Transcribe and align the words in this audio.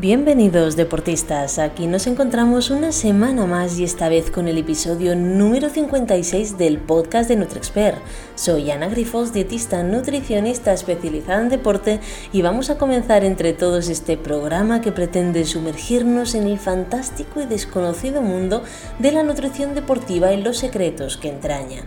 Bienvenidos 0.00 0.76
deportistas, 0.76 1.58
aquí 1.58 1.88
nos 1.88 2.06
encontramos 2.06 2.70
una 2.70 2.92
semana 2.92 3.46
más 3.46 3.80
y 3.80 3.82
esta 3.82 4.08
vez 4.08 4.30
con 4.30 4.46
el 4.46 4.56
episodio 4.56 5.16
número 5.16 5.70
56 5.70 6.56
del 6.56 6.78
podcast 6.78 7.28
de 7.28 7.34
NutriExpert. 7.34 7.98
Soy 8.36 8.70
Ana 8.70 8.86
Grifos, 8.86 9.32
dietista 9.32 9.82
nutricionista 9.82 10.72
especializada 10.72 11.42
en 11.42 11.48
deporte 11.48 11.98
y 12.32 12.42
vamos 12.42 12.70
a 12.70 12.78
comenzar 12.78 13.24
entre 13.24 13.52
todos 13.54 13.88
este 13.88 14.16
programa 14.16 14.80
que 14.80 14.92
pretende 14.92 15.44
sumergirnos 15.44 16.36
en 16.36 16.46
el 16.46 16.60
fantástico 16.60 17.42
y 17.42 17.46
desconocido 17.46 18.22
mundo 18.22 18.62
de 19.00 19.10
la 19.10 19.24
nutrición 19.24 19.74
deportiva 19.74 20.32
y 20.32 20.40
los 20.40 20.58
secretos 20.58 21.16
que 21.16 21.30
entraña. 21.30 21.82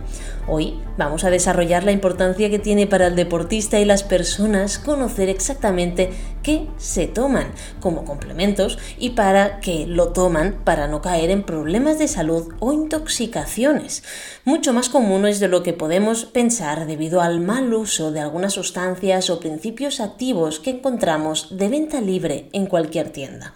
Hoy 0.46 0.78
vamos 0.98 1.24
a 1.24 1.30
desarrollar 1.30 1.84
la 1.84 1.92
importancia 1.92 2.50
que 2.50 2.58
tiene 2.58 2.86
para 2.86 3.06
el 3.06 3.16
deportista 3.16 3.80
y 3.80 3.86
las 3.86 4.02
personas 4.02 4.78
conocer 4.78 5.30
exactamente 5.30 6.10
qué 6.42 6.66
se 6.76 7.06
toman 7.06 7.52
como 7.80 8.04
complementos 8.04 8.78
y 8.98 9.10
para 9.10 9.60
qué 9.60 9.86
lo 9.86 10.08
toman 10.08 10.60
para 10.64 10.88
no 10.88 11.00
caer 11.00 11.30
en 11.30 11.44
problemas 11.44 11.98
de 11.98 12.08
salud 12.08 12.52
o 12.60 12.72
intoxicaciones. 12.72 14.02
Mucho 14.44 14.72
más 14.72 14.88
común 14.88 15.26
es 15.26 15.40
de 15.40 15.48
lo 15.48 15.62
que 15.62 15.72
podemos 15.72 16.24
pensar 16.24 16.86
debido 16.86 17.20
al 17.20 17.40
mal 17.40 17.72
uso 17.72 18.12
de 18.12 18.20
algunas 18.20 18.54
sustancias 18.54 19.30
o 19.30 19.40
principios 19.40 20.00
activos 20.00 20.60
que 20.60 20.70
encontramos 20.70 21.56
de 21.56 21.68
venta 21.68 22.00
libre 22.00 22.48
en 22.52 22.66
cualquier 22.66 23.10
tienda. 23.10 23.54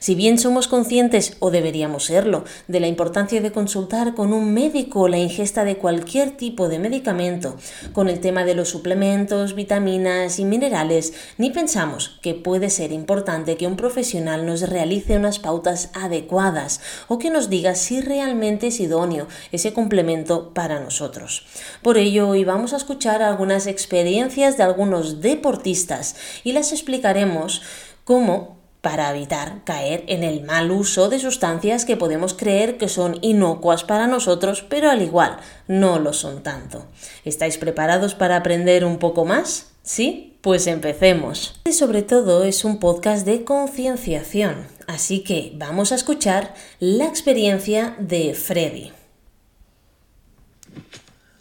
Si 0.00 0.14
bien 0.14 0.38
somos 0.38 0.66
conscientes, 0.66 1.36
o 1.40 1.50
deberíamos 1.50 2.06
serlo, 2.06 2.44
de 2.68 2.80
la 2.80 2.86
importancia 2.86 3.42
de 3.42 3.52
consultar 3.52 4.14
con 4.14 4.32
un 4.32 4.54
médico 4.54 5.08
la 5.08 5.18
ingesta 5.18 5.62
de 5.62 5.76
cualquier 5.76 6.38
tipo 6.38 6.70
de 6.70 6.78
medicamento, 6.78 7.56
con 7.92 8.08
el 8.08 8.18
tema 8.18 8.46
de 8.46 8.54
los 8.54 8.70
suplementos, 8.70 9.54
vitaminas 9.54 10.38
y 10.38 10.46
minerales, 10.46 11.12
ni 11.36 11.50
pensamos 11.50 12.18
que 12.22 12.32
puede 12.32 12.70
ser 12.70 12.92
importante 12.92 13.58
que 13.58 13.66
un 13.66 13.76
profesional 13.76 14.46
nos 14.46 14.62
realice 14.70 15.18
unas 15.18 15.38
pautas 15.38 15.90
adecuadas 15.92 16.80
o 17.08 17.18
que 17.18 17.28
nos 17.28 17.50
diga 17.50 17.74
si 17.74 18.00
realmente 18.00 18.68
es 18.68 18.80
idóneo 18.80 19.28
ese 19.52 19.74
complemento 19.74 20.54
para 20.54 20.80
nosotros. 20.80 21.44
Por 21.82 21.98
ello, 21.98 22.30
hoy 22.30 22.44
vamos 22.44 22.72
a 22.72 22.78
escuchar 22.78 23.20
algunas 23.20 23.66
experiencias 23.66 24.56
de 24.56 24.62
algunos 24.62 25.20
deportistas 25.20 26.16
y 26.42 26.52
las 26.52 26.72
explicaremos 26.72 27.60
cómo 28.04 28.59
para 28.80 29.14
evitar 29.14 29.62
caer 29.64 30.04
en 30.06 30.24
el 30.24 30.42
mal 30.42 30.70
uso 30.70 31.08
de 31.08 31.18
sustancias 31.18 31.84
que 31.84 31.96
podemos 31.96 32.34
creer 32.34 32.78
que 32.78 32.88
son 32.88 33.18
inocuas 33.20 33.84
para 33.84 34.06
nosotros, 34.06 34.64
pero 34.68 34.90
al 34.90 35.02
igual 35.02 35.38
no 35.68 35.98
lo 35.98 36.12
son 36.12 36.42
tanto. 36.42 36.86
¿Estáis 37.24 37.58
preparados 37.58 38.14
para 38.14 38.36
aprender 38.36 38.84
un 38.84 38.98
poco 38.98 39.24
más? 39.24 39.66
¿Sí? 39.82 40.38
Pues 40.40 40.66
empecemos. 40.66 41.60
Y 41.66 41.72
sobre 41.72 42.02
todo 42.02 42.44
es 42.44 42.64
un 42.64 42.78
podcast 42.78 43.26
de 43.26 43.44
concienciación, 43.44 44.66
así 44.86 45.22
que 45.22 45.52
vamos 45.56 45.92
a 45.92 45.96
escuchar 45.96 46.54
la 46.78 47.04
experiencia 47.04 47.94
de 47.98 48.32
Freddy. 48.32 48.92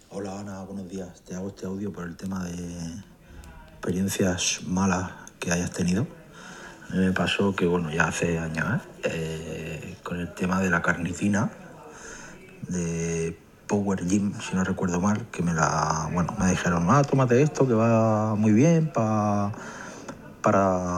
Hola 0.09 0.39
Ana, 0.39 0.63
buenos 0.63 0.89
días. 0.89 1.21
Te 1.21 1.35
hago 1.35 1.49
este 1.49 1.65
audio 1.65 1.93
por 1.93 2.05
el 2.05 2.17
tema 2.17 2.43
de 2.43 2.53
experiencias 3.71 4.61
malas 4.65 5.11
que 5.39 5.51
hayas 5.51 5.71
tenido 5.71 6.18
me 6.93 7.11
pasó 7.11 7.55
que, 7.55 7.65
bueno, 7.65 7.91
ya 7.91 8.07
hace 8.07 8.39
años, 8.39 8.65
¿eh? 8.65 8.79
Eh, 9.03 9.97
con 10.03 10.19
el 10.19 10.33
tema 10.33 10.59
de 10.59 10.69
la 10.69 10.81
carnitina, 10.81 11.51
de 12.67 13.37
Power 13.67 14.07
Gym, 14.07 14.33
si 14.39 14.55
no 14.55 14.63
recuerdo 14.63 14.99
mal, 14.99 15.27
que 15.31 15.43
me 15.43 15.53
la, 15.53 16.09
bueno, 16.11 16.35
me 16.39 16.49
dijeron, 16.49 16.87
ah, 16.89 17.03
tómate 17.03 17.41
esto 17.41 17.67
que 17.67 17.73
va 17.73 18.35
muy 18.35 18.51
bien 18.51 18.91
para, 18.91 19.51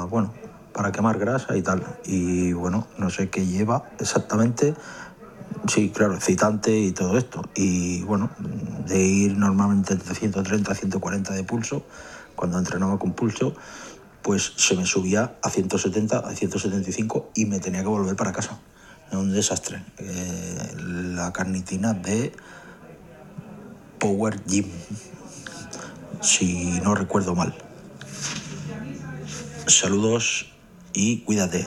bueno, 0.09 0.33
para 0.73 0.91
quemar 0.91 1.19
grasa 1.19 1.57
y 1.57 1.61
tal. 1.61 1.83
Y 2.05 2.53
bueno, 2.53 2.87
no 2.97 3.09
sé 3.09 3.29
qué 3.29 3.45
lleva 3.45 3.83
exactamente. 3.99 4.73
Sí, 5.67 5.91
claro, 5.93 6.15
excitante 6.15 6.77
y 6.77 6.93
todo 6.93 7.17
esto. 7.17 7.43
Y 7.55 8.03
bueno, 8.03 8.29
de 8.87 9.03
ir 9.03 9.37
normalmente 9.37 9.93
entre 9.93 10.15
130 10.15 10.71
a 10.71 10.75
140 10.75 11.33
de 11.33 11.43
pulso, 11.43 11.83
cuando 12.35 12.57
entrenaba 12.57 12.97
con 12.97 13.11
pulso, 13.11 13.53
pues 14.21 14.53
se 14.55 14.75
me 14.75 14.85
subía 14.85 15.35
a 15.41 15.49
170, 15.49 16.19
a 16.19 16.35
175 16.35 17.31
y 17.35 17.45
me 17.45 17.59
tenía 17.59 17.81
que 17.81 17.87
volver 17.87 18.15
para 18.15 18.31
casa. 18.31 18.59
Era 19.09 19.19
un 19.19 19.33
desastre. 19.33 19.83
Eh, 19.97 20.75
la 20.77 21.33
carnitina 21.33 21.93
de 21.93 22.33
Power 23.99 24.43
Gym, 24.45 24.65
si 26.21 26.79
no 26.81 26.95
recuerdo 26.95 27.35
mal. 27.35 27.53
Saludos 29.67 30.51
y 30.93 31.19
cuídate. 31.21 31.65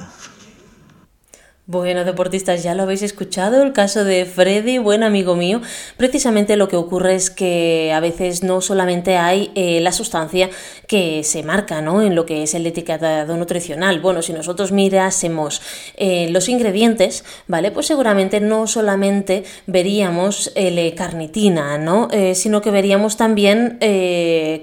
Bueno, 1.67 2.05
deportistas, 2.05 2.63
ya 2.63 2.75
lo 2.75 2.83
habéis 2.83 3.01
escuchado, 3.01 3.63
el 3.63 3.73
caso 3.73 4.05
de 4.05 4.27
Freddy, 4.27 4.77
buen 4.77 5.03
amigo 5.03 5.35
mío. 5.35 5.63
Precisamente 5.97 6.57
lo 6.57 6.69
que 6.69 6.77
ocurre 6.77 7.15
es 7.15 7.31
que 7.31 7.91
a 7.95 8.01
veces 8.01 8.43
no 8.43 8.61
solamente 8.61 9.17
hay 9.17 9.51
eh, 9.55 9.81
la 9.81 9.91
sustancia 9.91 10.51
que 10.87 11.25
se 11.25 11.43
marca 11.43 11.81
¿no? 11.81 12.03
en 12.03 12.15
lo 12.15 12.27
que 12.27 12.43
es 12.43 12.53
el 12.53 12.67
etiquetado 12.67 13.35
nutricional. 13.39 13.99
Bueno, 14.01 14.21
si 14.21 14.35
nosotros 14.35 14.73
mirásemos 14.73 15.63
eh, 15.97 16.29
los 16.29 16.51
ingredientes, 16.51 17.25
¿vale? 17.49 17.71
Pues 17.71 17.87
seguramente 17.87 18.41
no 18.41 18.67
solamente 18.67 19.45
veríamos 19.67 20.53
el 20.57 20.95
carnitina, 20.95 21.79
¿no? 21.79 22.09
Eh, 22.11 22.35
sino 22.35 22.61
que 22.61 22.71
veríamos 22.71 23.17
también 23.17 23.79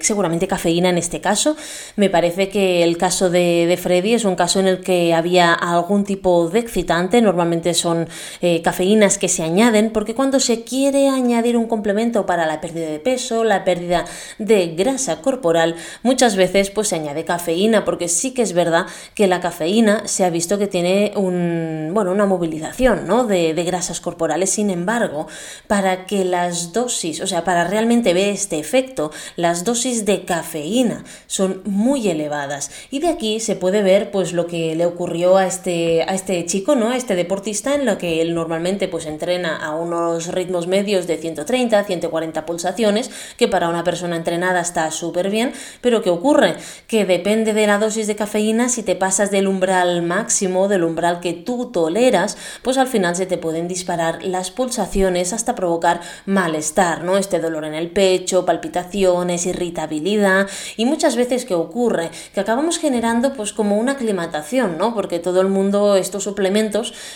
seguramente 0.01 0.47
cafeína 0.47 0.89
en 0.89 0.99
este 0.99 1.19
caso. 1.19 1.55
Me 1.95 2.11
parece 2.11 2.49
que 2.49 2.83
el 2.83 2.97
caso 2.99 3.31
de, 3.31 3.65
de 3.65 3.77
Freddy 3.77 4.13
es 4.13 4.23
un 4.23 4.35
caso 4.35 4.59
en 4.59 4.67
el 4.67 4.81
que 4.81 5.15
había 5.15 5.51
algún 5.51 6.03
tipo 6.03 6.47
de 6.47 6.59
excitación 6.59 6.90
normalmente 7.21 7.73
son 7.73 8.07
eh, 8.41 8.61
cafeínas 8.61 9.17
que 9.17 9.29
se 9.29 9.43
añaden, 9.43 9.91
porque 9.91 10.15
cuando 10.15 10.39
se 10.39 10.63
quiere 10.63 11.09
añadir 11.09 11.57
un 11.57 11.67
complemento 11.67 12.25
para 12.25 12.45
la 12.45 12.61
pérdida 12.61 12.87
de 12.89 12.99
peso, 12.99 13.43
la 13.43 13.63
pérdida 13.63 14.05
de 14.37 14.75
grasa 14.75 15.21
corporal, 15.21 15.75
muchas 16.03 16.35
veces 16.35 16.69
pues 16.69 16.89
se 16.89 16.95
añade 16.95 17.25
cafeína, 17.25 17.85
porque 17.85 18.07
sí 18.07 18.31
que 18.33 18.41
es 18.41 18.53
verdad 18.53 18.85
que 19.15 19.27
la 19.27 19.39
cafeína 19.39 20.07
se 20.07 20.25
ha 20.25 20.29
visto 20.29 20.57
que 20.57 20.67
tiene 20.67 21.13
un, 21.15 21.91
bueno, 21.93 22.11
una 22.11 22.25
movilización 22.25 23.07
¿no? 23.07 23.25
de, 23.25 23.53
de 23.53 23.63
grasas 23.63 24.01
corporales, 24.01 24.49
sin 24.49 24.69
embargo, 24.69 25.27
para 25.67 26.05
que 26.05 26.25
las 26.25 26.73
dosis, 26.73 27.21
o 27.21 27.27
sea, 27.27 27.43
para 27.43 27.63
realmente 27.63 28.13
ver 28.13 28.29
este 28.29 28.59
efecto, 28.59 29.11
las 29.35 29.63
dosis 29.63 30.05
de 30.05 30.25
cafeína 30.25 31.03
son 31.27 31.61
muy 31.65 32.07
elevadas. 32.07 32.71
Y 32.89 32.99
de 32.99 33.09
aquí 33.09 33.39
se 33.39 33.55
puede 33.55 33.81
ver 33.81 34.11
pues 34.11 34.33
lo 34.33 34.47
que 34.47 34.75
le 34.75 34.85
ocurrió 34.85 35.37
a 35.37 35.47
este, 35.47 36.03
a 36.03 36.13
este 36.13 36.45
chico, 36.45 36.75
este 36.89 37.15
deportista 37.15 37.75
en 37.75 37.85
lo 37.85 37.97
que 37.97 38.21
él 38.21 38.33
normalmente 38.33 38.87
pues 38.87 39.05
entrena 39.05 39.57
a 39.57 39.75
unos 39.75 40.27
ritmos 40.27 40.67
medios 40.67 41.05
de 41.05 41.17
130, 41.17 41.83
140 41.83 42.45
pulsaciones, 42.45 43.11
que 43.37 43.47
para 43.47 43.69
una 43.69 43.83
persona 43.83 44.15
entrenada 44.15 44.61
está 44.61 44.89
súper 44.89 45.29
bien, 45.29 45.53
pero 45.81 46.01
¿qué 46.01 46.09
ocurre? 46.09 46.55
Que 46.87 47.05
depende 47.05 47.53
de 47.53 47.67
la 47.67 47.77
dosis 47.77 48.07
de 48.07 48.15
cafeína, 48.15 48.69
si 48.69 48.83
te 48.83 48.95
pasas 48.95 49.29
del 49.29 49.47
umbral 49.47 50.01
máximo, 50.01 50.67
del 50.67 50.83
umbral 50.83 51.19
que 51.19 51.33
tú 51.33 51.71
toleras, 51.71 52.37
pues 52.63 52.77
al 52.77 52.87
final 52.87 53.15
se 53.15 53.25
te 53.25 53.37
pueden 53.37 53.67
disparar 53.67 54.23
las 54.23 54.49
pulsaciones 54.49 55.33
hasta 55.33 55.55
provocar 55.55 56.01
malestar, 56.25 57.03
¿no? 57.03 57.17
Este 57.17 57.39
dolor 57.39 57.65
en 57.65 57.73
el 57.73 57.91
pecho, 57.91 58.45
palpitaciones, 58.45 59.45
irritabilidad 59.45 60.47
y 60.77 60.85
muchas 60.85 61.15
veces 61.15 61.45
¿qué 61.45 61.55
ocurre? 61.55 62.09
Que 62.33 62.39
acabamos 62.39 62.79
generando 62.79 63.33
pues 63.33 63.53
como 63.53 63.77
una 63.77 63.93
aclimatación, 63.93 64.77
¿no? 64.77 64.93
Porque 64.93 65.19
todo 65.19 65.41
el 65.41 65.47
mundo 65.47 65.95
estos 65.95 66.23
suplementos 66.23 66.70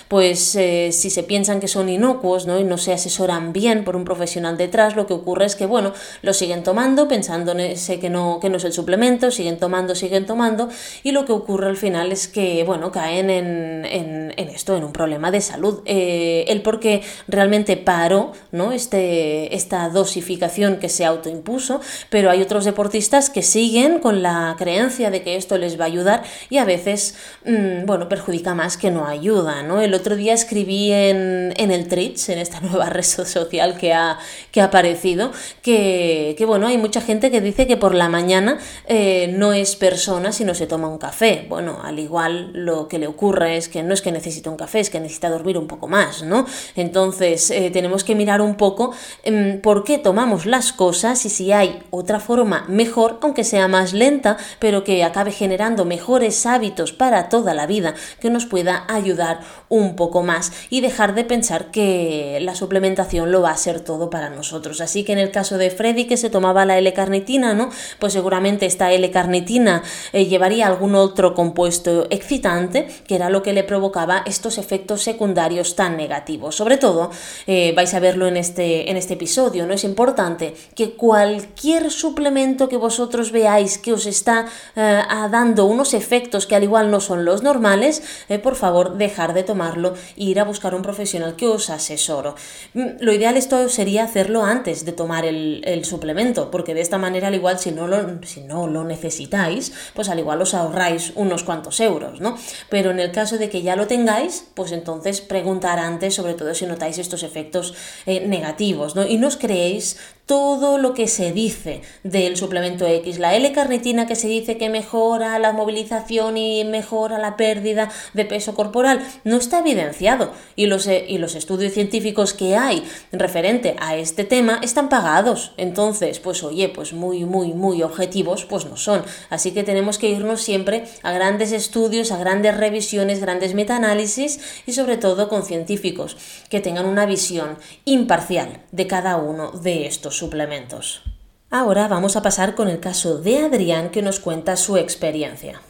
pues 0.08 0.56
eh, 0.56 0.90
si 0.92 1.10
se 1.10 1.24
piensan 1.24 1.60
que 1.60 1.68
son 1.68 1.90
inocuos 1.90 2.46
¿no? 2.46 2.60
y 2.60 2.64
no 2.64 2.78
se 2.78 2.94
asesoran 2.94 3.54
bien 3.54 3.84
por 3.84 3.96
un 3.96 4.06
profesional 4.06 4.58
detrás, 4.58 4.96
lo 4.96 5.08
que 5.08 5.14
ocurre 5.14 5.46
es 5.46 5.56
que, 5.56 5.66
bueno, 5.66 5.94
lo 6.22 6.34
siguen 6.34 6.64
tomando 6.64 7.08
pensando 7.08 7.54
que 7.56 8.10
no, 8.10 8.40
que 8.42 8.50
no 8.50 8.58
es 8.58 8.64
el 8.64 8.74
suplemento, 8.74 9.32
siguen 9.32 9.58
tomando, 9.58 9.96
siguen 9.96 10.26
tomando, 10.26 10.70
y 11.04 11.12
lo 11.12 11.26
que 11.26 11.32
ocurre 11.32 11.68
al 11.68 11.78
final 11.78 12.12
es 12.12 12.28
que, 12.28 12.64
bueno, 12.64 12.92
caen 12.92 13.30
en, 13.30 13.86
en, 13.86 14.50
esto, 14.50 14.76
en 14.76 14.84
un 14.84 14.92
problema 14.92 15.32
de 15.32 15.42
salud. 15.42 15.82
Eh, 15.86 16.46
el 16.48 16.62
porque 16.62 17.02
realmente 17.28 17.78
paró 17.78 18.34
¿no? 18.52 18.72
este, 18.72 19.56
esta 19.56 19.90
dosificación 19.90 20.78
que 20.78 20.90
se 20.90 21.06
autoimpuso, 21.06 21.82
pero 22.10 22.30
hay 22.30 22.42
otros 22.42 22.66
deportistas 22.66 23.30
que 23.30 23.42
siguen 23.42 24.00
con 24.00 24.22
la 24.22 24.56
creencia 24.58 25.10
de 25.10 25.22
que 25.22 25.36
esto 25.36 25.58
les 25.58 25.80
va 25.80 25.86
a 25.86 25.88
ayudar 25.88 26.24
y 26.50 26.58
a 26.58 26.66
veces, 26.66 27.16
mm, 27.46 27.86
bueno, 27.86 28.10
perjudica 28.10 28.54
más 28.54 28.78
que 28.78 28.92
no 28.92 29.06
ayuda. 29.06 29.45
El 29.50 29.94
otro 29.94 30.16
día 30.16 30.34
escribí 30.34 30.92
en, 30.92 31.54
en 31.58 31.70
el 31.70 31.88
Twitch, 31.88 32.30
en 32.30 32.40
esta 32.40 32.60
nueva 32.62 32.90
red 32.90 33.04
social 33.04 33.78
que 33.78 33.94
ha, 33.94 34.18
que 34.52 34.62
ha 34.62 34.66
aparecido, 34.66 35.32
que, 35.62 36.34
que, 36.38 36.46
bueno, 36.46 36.68
hay 36.68 36.78
mucha 36.78 37.00
gente 37.02 37.30
que 37.30 37.42
dice 37.42 37.68
que 37.68 37.78
por 37.78 37.94
la 37.94 38.10
mañana 38.10 38.58
eh, 38.88 39.34
no 39.38 39.54
es 39.54 39.76
persona 39.76 40.32
si 40.32 40.46
no 40.46 40.56
se 40.56 40.66
toma 40.66 40.88
un 40.88 40.98
café. 40.98 41.46
Bueno, 41.48 41.80
al 41.84 42.00
igual 42.00 42.52
lo 42.54 42.88
que 42.88 42.98
le 42.98 43.08
ocurre 43.08 43.58
es 43.58 43.70
que 43.70 43.84
no 43.84 43.94
es 43.94 44.02
que 44.02 44.12
necesite 44.12 44.50
un 44.50 44.58
café, 44.58 44.80
es 44.80 44.90
que 44.90 45.00
necesita 45.00 45.30
dormir 45.30 45.58
un 45.58 45.68
poco 45.68 45.88
más, 45.88 46.24
¿no? 46.24 46.46
Entonces, 46.76 47.52
eh, 47.52 47.70
tenemos 47.72 48.04
que 48.04 48.16
mirar 48.16 48.42
un 48.42 48.56
poco 48.56 48.94
eh, 49.24 49.60
por 49.62 49.84
qué 49.84 50.00
tomamos 50.00 50.46
las 50.46 50.74
cosas 50.74 51.24
y 51.26 51.30
si 51.30 51.52
hay 51.52 51.84
otra 51.92 52.20
forma 52.20 52.66
mejor, 52.68 53.20
aunque 53.22 53.44
sea 53.44 53.68
más 53.68 53.94
lenta, 53.94 54.38
pero 54.60 54.84
que 54.84 55.04
acabe 55.04 55.32
generando 55.32 55.86
mejores 55.86 56.46
hábitos 56.46 56.94
para 56.94 57.30
toda 57.30 57.54
la 57.54 57.68
vida, 57.68 57.94
que 58.20 58.32
nos 58.32 58.46
pueda 58.46 58.86
ayudar 58.88 59.35
un 59.70 59.96
poco 59.96 60.24
más 60.24 60.52
y 60.70 60.82
dejar 60.82 61.16
de 61.16 61.24
pensar 61.24 61.72
que 61.72 62.40
la 62.42 62.56
suplementación 62.56 63.32
lo 63.32 63.42
va 63.42 63.52
a 63.52 63.58
ser 63.58 63.80
todo 63.80 64.10
para 64.10 64.30
nosotros. 64.30 64.82
Así 64.82 65.04
que 65.04 65.14
en 65.14 65.20
el 65.20 65.32
caso 65.32 65.58
de 65.58 65.70
Freddy 65.70 66.06
que 66.06 66.18
se 66.18 66.30
tomaba 66.30 66.66
la 66.66 66.78
L-carnitina, 66.78 67.54
¿no? 67.54 67.70
Pues 68.00 68.14
seguramente 68.14 68.66
esta 68.66 68.92
L-carnitina 68.92 69.84
eh, 70.14 70.26
llevaría 70.26 70.68
algún 70.68 70.96
otro 70.96 71.34
compuesto 71.34 72.08
excitante, 72.10 72.88
que 73.08 73.16
era 73.16 73.30
lo 73.30 73.44
que 73.44 73.54
le 73.54 73.64
provocaba 73.64 74.24
estos 74.26 74.58
efectos 74.58 75.04
secundarios 75.04 75.76
tan 75.76 75.98
negativos. 75.98 76.56
Sobre 76.56 76.78
todo, 76.78 77.12
eh, 77.48 77.74
vais 77.76 77.94
a 77.94 78.00
verlo 78.00 78.28
en 78.28 78.38
este, 78.38 78.90
en 78.90 78.98
este 78.98 79.16
episodio, 79.16 79.66
¿no? 79.66 79.74
Es 79.74 79.84
importante 79.84 80.56
que 80.76 80.92
cualquier 80.92 81.92
suplemento 81.92 82.70
que 82.70 82.78
vosotros 82.78 83.32
veáis 83.32 83.78
que 83.78 83.94
os 83.94 84.06
está 84.06 84.46
eh, 84.76 85.02
dando 85.32 85.66
unos 85.66 85.94
efectos 85.94 86.46
que 86.46 86.56
al 86.56 86.64
igual 86.64 86.92
no 86.92 87.00
son 87.00 87.26
los 87.26 87.44
normales, 87.44 88.02
por 88.44 88.56
favor, 88.56 88.98
de 89.34 89.44
tomarlo 89.44 89.94
e 90.18 90.24
ir 90.26 90.40
a 90.40 90.44
buscar 90.44 90.76
un 90.76 90.82
profesional 90.82 91.36
que 91.36 91.48
os 91.48 91.70
asesoro. 91.70 92.36
Mm, 92.74 93.00
lo 93.00 93.14
ideal 93.14 93.38
esto 93.38 93.70
sería 93.70 94.04
hacerlo 94.04 94.44
antes 94.44 94.86
de 94.86 94.92
tomar 94.92 95.26
el, 95.26 95.62
el 95.66 95.86
suplemento, 95.86 96.52
porque 96.52 96.74
de 96.74 96.82
esta 96.82 96.98
manera 96.98 97.28
al 97.28 97.36
igual 97.36 97.60
si 97.60 97.72
no, 97.72 97.88
lo, 97.88 98.24
si 98.24 98.42
no 98.42 98.68
lo 98.68 98.84
necesitáis, 98.84 99.74
pues 99.94 100.10
al 100.10 100.20
igual 100.20 100.42
os 100.42 100.54
ahorráis 100.54 101.14
unos 101.16 101.44
cuantos 101.44 101.80
euros, 101.80 102.22
¿no? 102.22 102.38
Pero 102.70 102.92
en 102.92 103.00
el 103.00 103.12
caso 103.12 103.38
de 103.38 103.50
que 103.50 103.62
ya 103.62 103.76
lo 103.76 103.88
tengáis, 103.88 104.48
pues 104.54 104.72
entonces 104.72 105.22
preguntar 105.22 105.80
antes, 105.80 106.16
sobre 106.16 106.34
todo 106.34 106.54
si 106.54 106.66
notáis 106.66 106.98
estos 106.98 107.24
efectos 107.24 107.74
eh, 108.06 108.26
negativos, 108.28 108.96
¿no? 108.96 109.06
Y 109.06 109.18
no 109.18 109.28
os 109.28 109.38
creéis 109.38 109.98
todo 110.26 110.78
lo 110.80 110.94
que 110.94 111.08
se 111.08 111.32
dice 111.32 111.82
del 112.04 112.36
suplemento 112.36 112.88
X. 112.88 113.20
La 113.20 113.36
L-carnitina 113.36 114.08
que 114.08 114.16
se 114.16 114.28
dice 114.28 114.58
que 114.58 114.70
mejora 114.70 115.38
la 115.40 115.52
movilización 115.52 116.38
y 116.38 116.64
mejora 116.64 117.20
la 117.20 117.38
pérdida 117.38 117.92
de 118.14 118.26
peso 118.26 118.56
corporal, 118.56 119.06
no 119.24 119.38
está 119.38 119.60
evidenciado. 119.60 120.32
Y 120.56 120.66
los, 120.66 120.88
eh, 120.88 121.06
y 121.08 121.20
los 121.20 121.36
estudios 121.36 121.74
científicos 121.74 122.34
que 122.34 122.56
hay 122.56 122.84
referente 123.12 123.76
a 123.80 123.96
este 123.96 124.24
tema 124.24 124.60
están 124.64 124.90
pagados. 124.90 125.54
Entonces, 125.58 126.20
pues 126.20 126.44
oye, 126.44 126.70
pues 126.70 126.94
muy, 126.94 127.24
muy, 127.26 127.54
muy 127.54 127.84
objetivos, 127.84 128.46
pues 128.46 128.66
no 128.66 128.78
son. 128.78 129.04
Así 129.30 129.52
que 129.52 129.64
tenemos 129.64 130.00
que 130.00 130.10
irnos 130.10 130.42
siempre 130.42 130.86
a 131.04 131.12
grandes 131.12 131.52
estudios, 131.52 132.12
a 132.12 132.18
grandes 132.18 132.58
revisiones, 132.58 133.22
grandes 133.22 133.54
metaanálisis 133.54 134.40
y 134.66 134.74
sobre 134.74 134.98
todo 134.98 135.30
con 135.30 135.44
científicos 135.44 136.18
que 136.50 136.62
tengan 136.62 136.86
una 136.86 137.06
visión 137.06 137.58
imparcial 137.86 138.62
de 138.72 138.88
cada 138.88 139.18
uno 139.18 139.52
de 139.52 139.86
estos 139.86 140.15
suplementos. 140.18 141.02
Ahora 141.50 141.88
vamos 141.88 142.16
a 142.16 142.22
pasar 142.22 142.56
con 142.56 142.68
el 142.68 142.80
caso 142.80 143.20
de 143.20 143.40
Adrián 143.40 143.90
que 143.90 144.02
nos 144.02 144.20
cuenta 144.20 144.56
su 144.56 144.78
experiencia. 144.78 145.62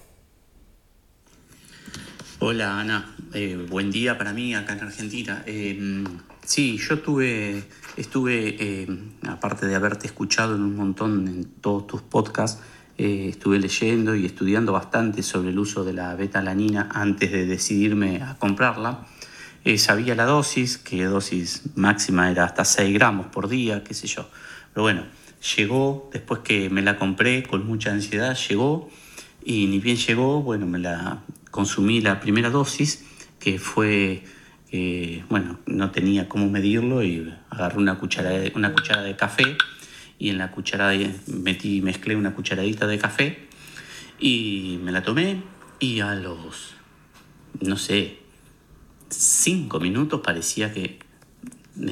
Hola 2.40 2.80
Ana, 2.80 3.16
eh, 3.34 3.58
buen 3.70 3.92
día 3.92 4.18
para 4.18 4.34
mí 4.34 4.54
acá 4.56 4.74
en 4.74 4.82
Argentina. 4.82 5.44
Eh, 5.46 6.04
sí, 6.46 6.78
yo 6.78 7.00
tuve, 7.00 7.64
estuve, 7.98 8.56
eh, 8.60 8.88
aparte 9.28 9.68
de 9.68 9.76
haberte 9.76 10.08
escuchado 10.08 10.56
en 10.56 10.62
un 10.62 10.76
montón 10.76 11.28
en 11.28 11.46
todos 11.62 11.88
tus 11.88 12.02
podcasts, 12.02 12.62
estuve 12.98 13.60
leyendo 13.60 14.16
y 14.16 14.26
estudiando 14.26 14.72
bastante 14.72 15.22
sobre 15.22 15.50
el 15.50 15.60
uso 15.60 15.84
de 15.84 15.94
la 15.94 16.16
betalanina 16.16 16.90
antes 16.94 17.32
de 17.32 17.46
decidirme 17.46 18.22
a 18.22 18.36
comprarla. 18.36 19.06
Eh, 19.66 19.80
sabía 19.80 20.14
la 20.14 20.26
dosis, 20.26 20.78
que 20.78 21.06
dosis 21.06 21.64
máxima 21.74 22.30
era 22.30 22.44
hasta 22.44 22.64
6 22.64 22.94
gramos 22.94 23.26
por 23.26 23.50
día, 23.50 23.84
qué 23.84 23.96
sé 23.96 24.06
yo. 24.06 24.30
Pero 24.72 24.84
bueno, 24.84 25.06
llegó, 25.58 26.08
después 26.14 26.42
que 26.42 26.70
me 26.70 26.84
la 26.84 27.00
compré 27.00 27.42
con 27.42 27.66
mucha 27.66 27.92
ansiedad, 27.92 28.38
llegó 28.48 28.92
y 29.44 29.66
ni 29.66 29.80
bien 29.80 29.98
llegó, 29.98 30.44
bueno, 30.44 30.68
me 30.68 30.78
la 30.78 31.24
consumí 31.50 32.00
la 32.00 32.20
primera 32.20 32.52
dosis, 32.52 33.06
que 33.40 33.58
fue, 33.58 34.24
bueno, 35.30 35.60
no 35.66 35.90
tenía 35.90 36.30
cómo 36.30 36.48
medirlo 36.48 37.02
y 37.02 37.34
agarré 37.50 37.80
una 37.80 37.98
cuchara, 37.98 38.30
de, 38.30 38.54
una 38.56 38.72
cuchara 38.72 39.02
de 39.02 39.16
café 39.16 39.58
y 40.20 40.30
en 40.30 40.38
la 40.38 40.52
cucharada 40.52 40.94
metí, 41.26 41.82
mezclé 41.82 42.16
una 42.16 42.36
cucharadita 42.36 42.86
de 42.86 43.00
café 43.00 43.48
y 44.20 44.80
me 44.84 44.92
la 44.92 45.02
tomé 45.02 45.42
y 45.80 46.02
a 46.02 46.14
los, 46.14 46.76
no 47.62 47.78
sé, 47.78 48.25
cinco 49.10 49.80
minutos 49.80 50.22
parecía 50.24 50.74
que 50.74 51.00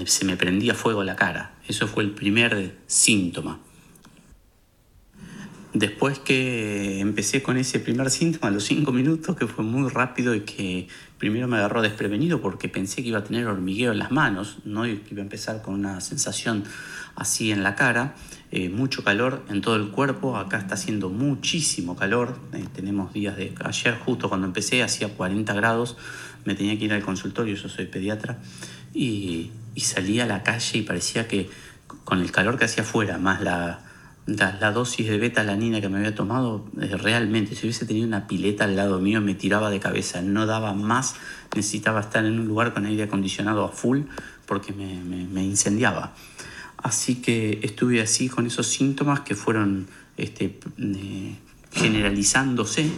se 0.06 0.26
me 0.26 0.38
prendía 0.38 0.74
fuego 0.74 1.04
la 1.04 1.16
cara. 1.16 1.56
Eso 1.68 1.88
fue 1.88 2.04
el 2.04 2.12
primer 2.12 2.78
síntoma. 2.88 3.60
Después 5.74 6.20
que 6.20 7.00
empecé 7.00 7.42
con 7.42 7.58
ese 7.58 7.80
primer 7.80 8.12
síntoma, 8.12 8.52
los 8.52 8.64
cinco 8.64 8.92
minutos, 8.92 9.36
que 9.36 9.48
fue 9.48 9.66
muy 9.66 9.90
rápido 9.90 10.36
y 10.36 10.42
que 10.42 10.88
primero 11.18 11.48
me 11.48 11.58
agarró 11.58 11.82
desprevenido 11.82 12.42
porque 12.42 12.70
pensé 12.70 13.02
que 13.02 13.10
iba 13.10 13.18
a 13.18 13.24
tener 13.24 13.48
hormigueo 13.48 13.92
en 13.92 13.98
las 13.98 14.12
manos, 14.12 14.60
no 14.66 14.86
y 14.86 14.98
que 14.98 15.16
iba 15.16 15.22
a 15.22 15.24
empezar 15.24 15.64
con 15.64 15.74
una 15.74 16.00
sensación 16.00 16.64
así 17.16 17.52
en 17.52 17.64
la 17.64 17.74
cara, 17.74 18.14
eh, 18.56 18.70
mucho 18.70 19.04
calor 19.04 19.44
en 19.50 19.62
todo 19.62 19.76
el 19.78 19.90
cuerpo, 19.90 20.38
acá 20.38 20.60
está 20.60 20.76
haciendo 20.76 21.10
muchísimo 21.10 21.96
calor, 21.96 22.38
eh, 22.54 22.64
tenemos 22.72 23.12
días 23.12 23.36
de 23.36 23.56
ayer 23.66 23.98
justo 23.98 24.30
cuando 24.30 24.46
empecé 24.46 24.84
hacía 24.84 25.10
40 25.10 25.52
grados, 25.54 25.98
me 26.46 26.54
tenía 26.54 26.78
que 26.78 26.86
ir 26.86 26.94
al 26.94 27.02
consultorio, 27.02 27.56
yo 27.56 27.68
soy 27.68 27.88
pediatra, 27.88 28.38
y, 28.94 29.50
y 29.74 29.82
salí 29.82 30.20
a 30.20 30.28
la 30.28 30.44
calle 30.44 30.78
y 30.78 30.82
parecía 30.84 31.28
que 31.28 31.50
con 32.04 32.22
el 32.22 32.32
calor 32.32 32.60
que 32.60 32.66
hacía 32.66 32.84
afuera, 32.84 33.18
más 33.18 33.42
la, 33.42 33.80
la, 34.28 34.72
dosis 34.72 35.08
de 35.08 35.18
beta-alanina 35.18 35.82
que 35.82 35.90
me 35.90 35.98
había 35.98 36.14
tomado, 36.14 36.66
eh, 36.80 36.96
realmente, 36.96 37.56
si 37.56 37.66
hubiese 37.66 37.88
tenido 37.88 38.06
una 38.06 38.28
pileta 38.28 38.66
al 38.66 38.76
lado 38.76 39.00
mío, 39.00 39.20
me 39.20 39.34
tiraba 39.34 39.72
de 39.72 39.80
cabeza, 39.80 40.22
no 40.22 40.46
daba 40.46 40.74
más, 40.74 41.16
necesitaba 41.56 42.02
estar 42.02 42.24
en 42.24 42.40
un 42.40 42.48
lugar 42.48 42.74
con 42.74 42.86
aire 42.86 43.04
acondicionado 43.04 43.66
a 43.66 43.70
full 43.70 44.02
porque 44.46 44.74
me, 44.74 45.02
me, 45.26 45.44
incendiaba. 45.44 46.14
Así 46.84 47.16
que 47.16 47.60
estuve 47.64 48.02
así 48.02 48.30
con 48.30 48.46
esos 48.46 48.68
síntomas 48.68 49.22
que 49.22 49.36
fueron 49.36 49.88
este, 50.18 50.60
eh, 50.78 51.36
generalizándose 51.72 52.92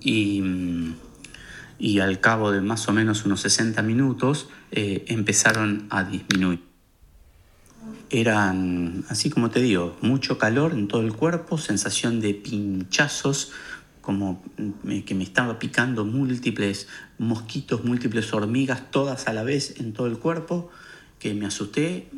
y 0.00 0.40
y 1.82 1.98
al 1.98 2.20
cabo 2.20 2.52
de 2.52 2.60
más 2.60 2.88
o 2.88 2.92
menos 2.92 3.24
unos 3.26 3.40
60 3.40 3.82
minutos 3.82 4.48
eh, 4.70 5.04
empezaron 5.08 5.88
a 5.90 6.04
disminuir. 6.04 6.60
Eran, 8.08 9.04
así 9.08 9.30
como 9.30 9.50
te 9.50 9.60
digo, 9.60 9.96
mucho 10.00 10.38
calor 10.38 10.74
en 10.74 10.86
todo 10.86 11.02
el 11.02 11.12
cuerpo, 11.12 11.58
sensación 11.58 12.20
de 12.20 12.34
pinchazos, 12.34 13.50
como 14.00 14.44
que 15.04 15.14
me 15.16 15.24
estaba 15.24 15.58
picando 15.58 16.04
múltiples 16.04 16.86
mosquitos, 17.18 17.84
múltiples 17.84 18.32
hormigas, 18.32 18.88
todas 18.92 19.26
a 19.26 19.32
la 19.32 19.42
vez 19.42 19.80
en 19.80 19.92
todo 19.92 20.06
el 20.06 20.18
cuerpo, 20.18 20.70
que 21.18 21.34
me 21.34 21.46
asusté, 21.46 22.08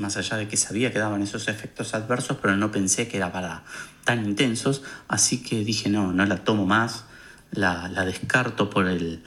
más 0.00 0.16
allá 0.16 0.36
de 0.36 0.48
que 0.48 0.56
sabía 0.56 0.92
que 0.92 0.98
daban 0.98 1.22
esos 1.22 1.48
efectos 1.48 1.94
adversos, 1.94 2.38
pero 2.40 2.56
no 2.56 2.72
pensé 2.72 3.08
que 3.08 3.18
era 3.18 3.32
para 3.32 3.64
tan 4.04 4.24
intensos, 4.24 4.82
así 5.08 5.42
que 5.42 5.64
dije, 5.64 5.88
no, 5.88 6.12
no 6.12 6.24
la 6.26 6.38
tomo 6.44 6.66
más, 6.66 7.04
la, 7.52 7.88
descarto 8.04 8.70
por 8.70 8.86
el, 8.86 9.22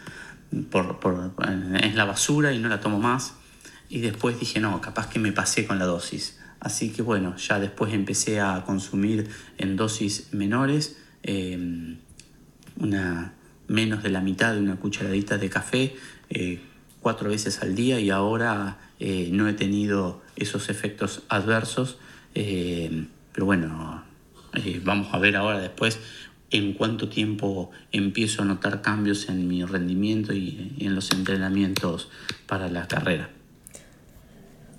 por, 0.69 0.99
por, 0.99 1.33
es 1.81 1.95
la 1.95 2.05
basura 2.05 2.51
y 2.53 2.59
no 2.59 2.69
la 2.69 2.79
tomo 2.79 2.99
más. 2.99 3.35
Y 3.89 3.99
después 3.99 4.39
dije, 4.39 4.59
no, 4.59 4.81
capaz 4.81 5.07
que 5.07 5.19
me 5.19 5.31
pasé 5.31 5.67
con 5.67 5.77
la 5.77 5.85
dosis. 5.85 6.39
Así 6.59 6.89
que 6.89 7.01
bueno, 7.01 7.35
ya 7.37 7.59
después 7.59 7.93
empecé 7.93 8.39
a 8.39 8.63
consumir 8.65 9.29
en 9.57 9.75
dosis 9.75 10.33
menores, 10.33 10.97
em, 11.21 11.97
una, 12.77 13.33
menos 13.67 14.01
de 14.01 14.09
la 14.09 14.21
mitad 14.21 14.53
de 14.53 14.61
una 14.61 14.77
cucharadita 14.77 15.37
de 15.37 15.49
café, 15.49 15.95
eh, 16.29 16.61
cuatro 17.01 17.29
veces 17.29 17.61
al 17.61 17.75
día 17.75 17.99
y 17.99 18.09
ahora 18.09 18.79
eh, 18.99 19.29
no 19.31 19.47
he 19.47 19.53
tenido 19.53 20.22
esos 20.35 20.69
efectos 20.69 21.23
adversos. 21.29 21.97
Em, 22.33 23.07
pero 23.31 23.45
bueno, 23.45 24.03
eh, 24.53 24.81
vamos 24.83 25.13
a 25.13 25.19
ver 25.19 25.35
ahora 25.35 25.59
después 25.59 25.99
en 26.51 26.73
cuánto 26.73 27.09
tiempo 27.09 27.71
empiezo 27.91 28.43
a 28.43 28.45
notar 28.45 28.81
cambios 28.81 29.27
en 29.29 29.47
mi 29.47 29.63
rendimiento 29.65 30.33
y 30.33 30.75
en 30.79 30.93
los 30.93 31.11
entrenamientos 31.11 32.09
para 32.45 32.69
la 32.69 32.87
carrera. 32.87 33.29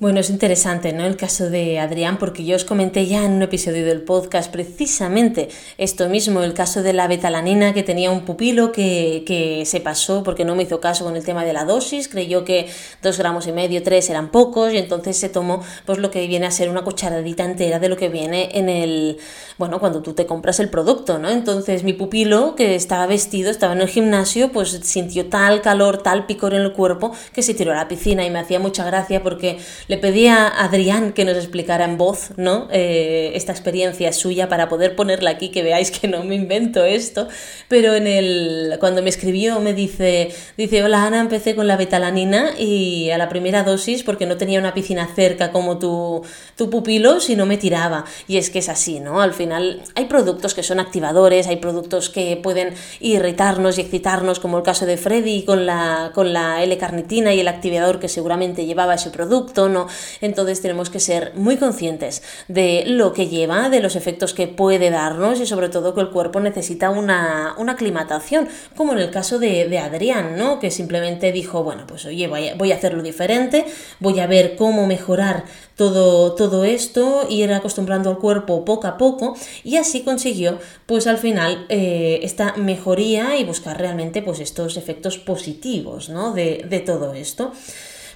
Bueno, 0.05 0.21
es 0.21 0.29
interesante, 0.29 0.93
¿no? 0.93 1.07
El 1.07 1.17
caso 1.17 1.49
de 1.49 1.79
Adrián, 1.79 2.19
porque 2.19 2.45
yo 2.45 2.57
os 2.57 2.67
comenté 2.67 3.07
ya 3.07 3.25
en 3.25 3.33
un 3.33 3.43
episodio 3.43 3.87
del 3.87 4.03
podcast 4.03 4.53
precisamente 4.53 5.49
esto 5.79 6.11
mismo, 6.11 6.43
el 6.43 6.53
caso 6.53 6.83
de 6.83 6.93
la 6.93 7.09
betalanina, 7.09 7.73
que 7.73 7.83
tenía 7.83 8.11
un 8.11 8.27
pupilo 8.27 8.71
que, 8.71 9.25
que 9.27 9.65
se 9.65 9.81
pasó 9.81 10.23
porque 10.23 10.45
no 10.45 10.57
me 10.57 10.65
hizo 10.65 10.79
caso 10.79 11.05
con 11.07 11.17
el 11.17 11.25
tema 11.25 11.43
de 11.47 11.55
la 11.55 11.65
dosis, 11.65 12.09
creyó 12.09 12.45
que 12.45 12.67
dos 13.03 13.17
gramos 13.17 13.47
y 13.47 13.53
medio, 13.53 13.83
tres 13.83 14.11
eran 14.11 14.31
pocos, 14.31 14.75
y 14.75 14.77
entonces 14.77 15.17
se 15.17 15.31
tomó 15.31 15.63
pues 15.87 15.97
lo 15.97 16.11
que 16.11 16.27
viene 16.27 16.45
a 16.45 16.51
ser 16.51 16.69
una 16.69 16.83
cucharadita 16.83 17.43
entera 17.47 17.79
de 17.79 17.89
lo 17.89 17.97
que 17.97 18.11
viene 18.11 18.51
en 18.53 18.69
el, 18.69 19.17
bueno, 19.57 19.81
cuando 19.81 20.03
tú 20.03 20.13
te 20.13 20.27
compras 20.27 20.61
el 20.61 20.69
producto, 20.69 21.19
¿no? 21.19 21.31
Entonces 21.31 21.83
mi 21.83 21.95
pupilo, 21.95 22.57
que 22.57 22.75
estaba 22.75 23.07
vestido, 23.07 23.51
estaba 23.51 23.73
en 23.73 23.81
el 23.81 23.89
gimnasio, 23.89 24.53
pues 24.53 24.69
sintió 24.83 25.31
tal 25.31 25.63
calor, 25.63 26.03
tal 26.03 26.27
picor 26.27 26.53
en 26.53 26.61
el 26.61 26.75
cuerpo, 26.75 27.13
que 27.33 27.41
se 27.41 27.55
tiró 27.55 27.73
a 27.73 27.77
la 27.77 27.89
piscina 27.89 28.27
y 28.27 28.31
me 28.31 28.41
hacía 28.41 28.59
mucha 28.59 28.85
gracia 28.85 29.23
porque 29.23 29.57
pedí 29.99 30.27
a 30.27 30.49
Adrián 30.49 31.13
que 31.13 31.25
nos 31.25 31.37
explicara 31.37 31.85
en 31.85 31.99
voz, 31.99 32.31
¿no? 32.37 32.69
Eh, 32.71 33.33
esta 33.35 33.53
experiencia 33.53 34.13
suya 34.13 34.49
para 34.49 34.69
poder 34.69 34.97
ponerla 34.97 35.31
aquí, 35.31 35.51
que 35.51 35.63
veáis 35.63 35.91
que 35.91 36.09
no 36.09 36.25
me 36.25 36.35
invento 36.35 36.85
esto. 36.85 37.29
Pero 37.69 37.95
en 37.95 38.07
el, 38.07 38.77
cuando 38.81 39.03
me 39.03 39.11
escribió 39.11 39.61
me 39.61 39.75
dice, 39.75 40.31
dice, 40.57 40.83
hola 40.83 41.05
Ana, 41.05 41.21
empecé 41.21 41.55
con 41.55 41.67
la 41.67 41.77
betalanina 41.77 42.59
y 42.59 43.11
a 43.11 43.19
la 43.19 43.29
primera 43.29 43.63
dosis 43.63 44.03
porque 44.03 44.27
no 44.27 44.37
tenía 44.37 44.59
una 44.59 44.75
piscina 44.75 45.09
cerca 45.15 45.53
como 45.53 45.79
tu, 45.79 46.23
tu 46.57 46.71
pupilo, 46.71 47.21
si 47.21 47.37
no 47.37 47.47
me 47.47 47.57
tiraba. 47.57 48.05
Y 48.29 48.39
es 48.39 48.51
que 48.51 48.61
es 48.61 48.69
así, 48.69 49.01
¿no? 49.01 49.21
Al 49.21 49.35
final 49.35 49.83
hay 49.95 50.07
productos 50.07 50.55
que 50.55 50.63
son 50.63 50.81
activadores, 50.81 51.47
hay 51.47 51.57
productos 51.57 52.11
que 52.11 52.37
pueden 52.37 52.75
irritarnos 53.01 53.79
y 53.79 53.83
excitarnos, 53.83 54.41
como 54.41 54.59
el 54.59 54.65
caso 54.65 54.87
de 54.87 54.97
Freddy 54.97 55.43
con 55.45 55.67
la, 55.67 56.13
con 56.15 56.33
la 56.33 56.63
L-carnitina 56.63 57.35
y 57.35 57.41
el 57.41 57.49
activador 57.49 58.01
que 58.01 58.09
seguramente 58.09 58.67
llevaba 58.67 58.95
ese 58.95 59.11
producto, 59.11 59.69
¿no? 59.69 59.84
Entonces 60.21 60.61
tenemos 60.61 60.91
que 60.91 61.01
ser 61.01 61.33
muy 61.35 61.57
conscientes 61.57 62.23
de 62.49 62.85
lo 62.87 63.13
que 63.13 63.29
lleva, 63.29 63.69
de 63.69 63.81
los 63.81 63.97
efectos 63.97 64.35
que 64.35 64.47
puede 64.47 64.91
darnos 64.91 65.41
y 65.41 65.47
sobre 65.47 65.69
todo 65.69 65.95
que 65.95 66.01
el 66.01 66.11
cuerpo 66.11 66.41
necesita 66.41 66.91
una, 66.91 67.55
aclimatación, 67.69 68.49
como 68.77 68.93
en 68.93 68.99
el 68.99 69.11
caso 69.11 69.39
de, 69.39 69.79
Adrián, 69.79 70.37
¿no? 70.37 70.61
Que 70.61 70.71
simplemente 70.71 71.33
dijo, 71.33 71.65
bueno, 71.65 71.85
pues 71.87 72.05
oye, 72.05 72.29
voy 72.29 72.73
a, 72.73 72.75
hacerlo 72.75 73.03
diferente, 73.03 73.65
voy 74.01 74.21
a 74.21 74.27
ver 74.27 74.57
cómo 74.57 74.87
mejorar 74.87 75.45
todo, 75.77 76.35
todo 76.35 76.65
esto, 76.65 77.27
ir 77.29 77.53
acostumbrando 77.53 78.11
al 78.11 78.19
cuerpo 78.19 78.65
poco 78.65 78.87
a 78.87 78.97
poco 78.97 79.37
y 79.65 79.77
así 79.77 80.03
consiguió 80.03 80.59
pues 80.87 81.07
al 81.07 81.19
final 81.19 81.67
eh, 81.69 82.21
esta 82.23 82.55
mejoría 82.57 83.37
y 83.37 83.45
buscar 83.45 83.79
realmente 83.79 84.23
pues 84.23 84.41
estos 84.41 84.77
efectos 84.77 85.19
positivos 85.19 86.09
¿no? 86.09 86.33
de, 86.33 86.65
de 86.69 86.81
todo 86.81 87.15
esto. 87.15 87.53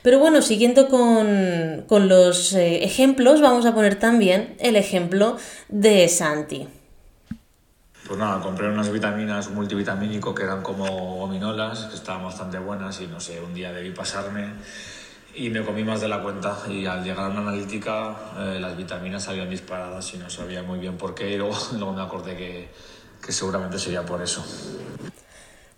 Pero 0.08 0.20
bueno, 0.20 0.40
siguiendo 0.40 0.88
con, 0.88 2.08
los 2.08 2.54
eh, 2.54 2.82
ejemplos, 2.82 3.42
vamos 3.42 3.66
a 3.66 3.74
poner 3.74 3.96
también 3.96 4.56
el 4.58 4.74
ejemplo 4.76 5.36
de 5.68 6.08
Santi. 6.08 6.66
Pues 8.06 8.18
nada, 8.18 8.40
compré 8.40 8.70
unas 8.70 8.90
vitaminas, 8.90 9.48
un 9.48 9.56
multivitamínico 9.56 10.34
que 10.34 10.44
eran 10.44 10.62
como 10.62 10.86
gominolas, 11.16 11.80
que 11.90 11.96
estaban 11.96 12.24
bastante 12.24 12.58
buenas 12.58 12.98
y 13.02 13.06
no 13.06 13.20
sé, 13.20 13.38
un 13.42 13.52
día 13.52 13.70
debí 13.70 13.90
pasarme 13.90 14.46
y 15.34 15.50
me 15.50 15.62
comí 15.62 15.84
más 15.84 16.00
de 16.00 16.08
la 16.08 16.22
cuenta 16.22 16.56
y 16.70 16.86
al 16.86 17.04
llegar 17.04 17.26
a 17.26 17.28
una 17.28 17.40
analítica 17.40 18.16
eh, 18.38 18.58
las 18.58 18.78
vitaminas 18.78 19.24
salían 19.24 19.50
disparadas 19.50 20.14
y 20.14 20.16
no 20.16 20.30
sabía 20.30 20.62
muy 20.62 20.78
bien 20.78 20.96
por 20.96 21.14
qué 21.14 21.32
y 21.32 21.36
luego, 21.36 21.92
me 21.92 22.00
acordé 22.00 22.34
que, 22.34 22.70
que 23.22 23.30
seguramente 23.30 23.78
sería 23.78 24.06
por 24.06 24.22
eso. 24.22 24.42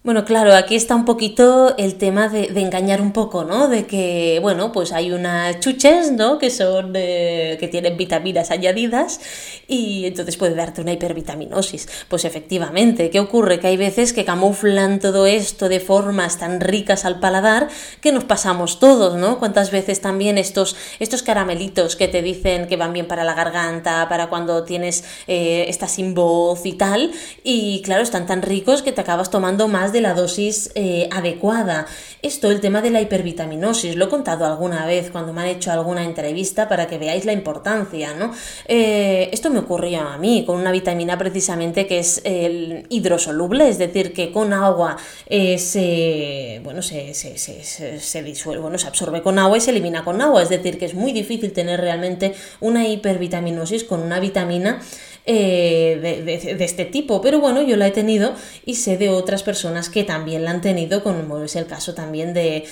Bueno, 0.03 0.25
claro, 0.25 0.55
aquí 0.55 0.77
está 0.77 0.95
un 0.97 1.05
poquito 1.05 1.77
el 1.77 1.97
tema 1.97 2.31
de, 2.31 2.47
engañar 2.59 3.03
un 3.03 3.13
poco, 3.13 3.45
¿no? 3.45 3.69
De 3.69 3.87
que, 3.87 4.39
bueno, 4.41 4.73
pues 4.73 4.93
hay 4.93 5.13
unas 5.13 5.61
chuches, 5.61 6.13
¿no? 6.13 6.39
Que 6.39 6.49
son, 6.49 6.95
eh, 6.95 7.59
que 7.61 7.69
tienen 7.69 7.99
vitaminas 7.99 8.51
añadidas 8.51 9.21
y 9.69 10.07
entonces 10.07 10.39
puede 10.39 10.55
darte 10.55 10.81
una 10.81 10.93
hipervitaminosis. 10.93 11.87
Pues 12.09 12.25
efectivamente, 12.25 13.11
¿qué 13.11 13.21
ocurre? 13.21 13.61
Que 13.61 13.67
hay 13.67 13.77
veces 13.77 14.15
que 14.15 14.25
camuflan 14.25 15.01
todo 15.01 15.27
esto 15.27 15.69
de 15.69 15.81
formas 15.81 16.39
tan 16.39 16.63
ricas 16.63 17.05
al 17.05 17.21
paladar 17.21 17.69
que 18.01 18.11
nos 18.11 18.25
pasamos 18.25 18.79
todos, 18.79 19.17
¿no? 19.17 19.39
Cuántas 19.39 19.71
veces 19.71 20.01
también 20.01 20.39
estos, 20.39 20.77
estos 20.99 21.23
caramelitos 21.23 21.95
que 21.97 22.09
te 22.09 22.23
dicen 22.23 22.69
que 22.69 22.79
van 22.79 22.95
bien 22.95 23.07
para 23.07 23.23
la 23.23 23.35
garganta, 23.35 24.09
para 24.09 24.31
cuando 24.31 24.65
tienes, 24.65 25.05
eh, 25.27 25.67
estás 25.69 25.91
sin 25.91 26.15
voz 26.15 26.65
y 26.65 26.73
tal, 26.73 27.13
y 27.45 27.83
claro, 27.83 28.03
están 28.03 28.25
tan 28.25 28.41
ricos 28.41 28.81
que 28.81 28.93
te 28.93 29.03
acabas 29.03 29.29
tomando 29.29 29.69
más 29.69 29.90
de 29.93 30.01
la 30.01 30.15
dosis 30.15 30.71
eh, 30.75 31.09
adecuada. 31.13 31.87
Esto, 32.23 32.51
el 32.51 32.61
tema 32.61 32.83
de 32.83 32.91
la 32.91 33.01
hipervitaminosis, 33.01 33.97
lo 33.97 34.07
he 34.07 34.09
contado 34.09 34.45
alguna 34.45 34.87
vez 34.87 35.11
cuando 35.11 35.33
me 35.33 35.43
han 35.43 35.49
hecho 35.49 35.73
alguna 35.73 36.05
entrevista 36.05 36.69
para 36.69 36.87
que 36.87 36.99
veáis 36.99 37.25
la 37.25 37.33
importancia, 37.33 38.15
¿no? 38.15 38.33
Eh, 38.67 39.31
esto 39.33 39.51
me 39.51 39.61
ocurrió 39.61 40.01
a 40.03 40.19
mí 40.19 40.45
con 40.47 40.57
una 40.57 40.73
vitamina 40.73 41.17
precisamente 41.17 41.87
que 41.87 41.99
es 41.99 42.21
el 42.25 42.87
hidrosoluble, 42.89 43.69
es 43.69 43.79
decir, 43.79 44.13
que 44.13 44.33
con 44.33 44.53
agua 44.53 44.97
eh, 45.27 45.59
se, 45.59 46.61
bueno, 46.63 46.83
se, 46.83 47.15
se, 47.15 47.39
se, 47.39 48.23
disuelve, 48.23 48.63
bueno, 48.63 48.79
se 48.79 48.87
absorbe 48.87 49.23
con 49.23 49.39
agua 49.39 49.57
y 49.57 49.61
se 49.61 49.71
elimina 49.71 50.05
con 50.05 50.21
agua, 50.21 50.43
es 50.43 50.49
decir, 50.49 50.79
que 50.79 50.85
es 50.85 50.95
muy 50.95 51.13
difícil 51.13 51.53
tener 51.53 51.81
realmente 51.81 52.35
una 52.61 52.87
hipervitaminosis 52.87 53.85
con 53.85 54.03
una 54.03 54.21
vitamina 54.21 54.81
eh, 55.27 55.99
de, 56.25 56.65
este 56.65 56.85
tipo. 56.85 57.21
Pero 57.21 57.41
bueno, 57.41 57.63
yo 57.63 57.77
la 57.77 57.87
he 57.87 57.91
tenido 57.91 58.35
y 58.65 58.77
sé 58.77 58.97
de 58.97 59.11
otras 59.11 59.43
personas 59.43 59.89
que 59.89 60.05
también 60.05 60.45
la 60.45 60.51
han 60.51 60.61
tenido, 60.61 61.03
como 61.03 61.43
es 61.43 61.57
el 61.57 61.67
caso 61.67 61.95
también 61.95 62.35
de, 62.35 62.65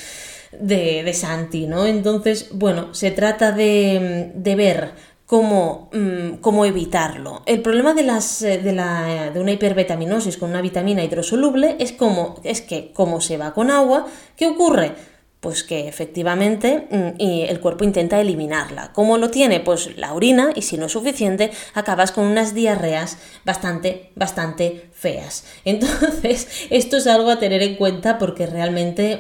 de, 0.53 1.13
Santi, 1.13 1.67
¿no? 1.67 1.87
Entonces, 1.87 2.51
bueno, 2.53 2.95
se 2.95 3.11
trata 3.11 3.53
de, 3.53 4.33
ver 4.57 4.93
cómo, 5.27 5.91
mm, 5.93 6.37
cómo, 6.41 6.65
evitarlo. 6.65 7.43
El 7.47 7.61
problema 7.61 7.95
de, 7.95 8.03
las, 8.03 8.43
eh, 8.43 8.59
de, 8.59 8.73
la, 8.73 9.31
de 9.33 9.41
una 9.41 9.53
hiperbetaminosis 9.53 10.37
con 10.39 10.51
una 10.51 10.63
vitamina 10.63 11.05
hidrosoluble 11.05 11.77
es, 11.79 11.93
como, 11.93 12.41
es 12.45 12.63
que 12.63 12.93
como 12.93 13.21
se 13.21 13.37
va 13.37 13.53
con 13.53 13.71
agua, 13.71 14.07
¿qué 14.37 14.47
ocurre? 14.47 14.95
Pues 15.41 15.63
que 15.63 15.87
efectivamente 15.87 16.89
mm, 16.91 17.21
el 17.21 17.61
cuerpo 17.61 17.85
intenta 17.85 18.21
eliminarla. 18.21 18.93
¿Cómo 18.93 19.19
lo 19.19 19.31
tiene? 19.31 19.61
Pues 19.61 19.97
la 19.97 20.13
orina 20.13 20.51
y 20.55 20.63
si 20.63 20.77
no 20.77 20.87
es 20.87 20.93
suficiente 20.93 21.53
acabas 21.75 22.11
con 22.11 22.25
unas 22.25 22.55
diarreas 22.55 23.19
bastante, 23.45 24.11
bastante 24.17 24.91
feas. 24.93 25.45
Entonces 25.65 26.67
esto 26.71 26.97
es 26.97 27.07
algo 27.07 27.31
a 27.31 27.39
tener 27.39 27.63
en 27.63 27.77
cuenta 27.77 28.19
porque 28.19 28.47
realmente, 28.47 29.17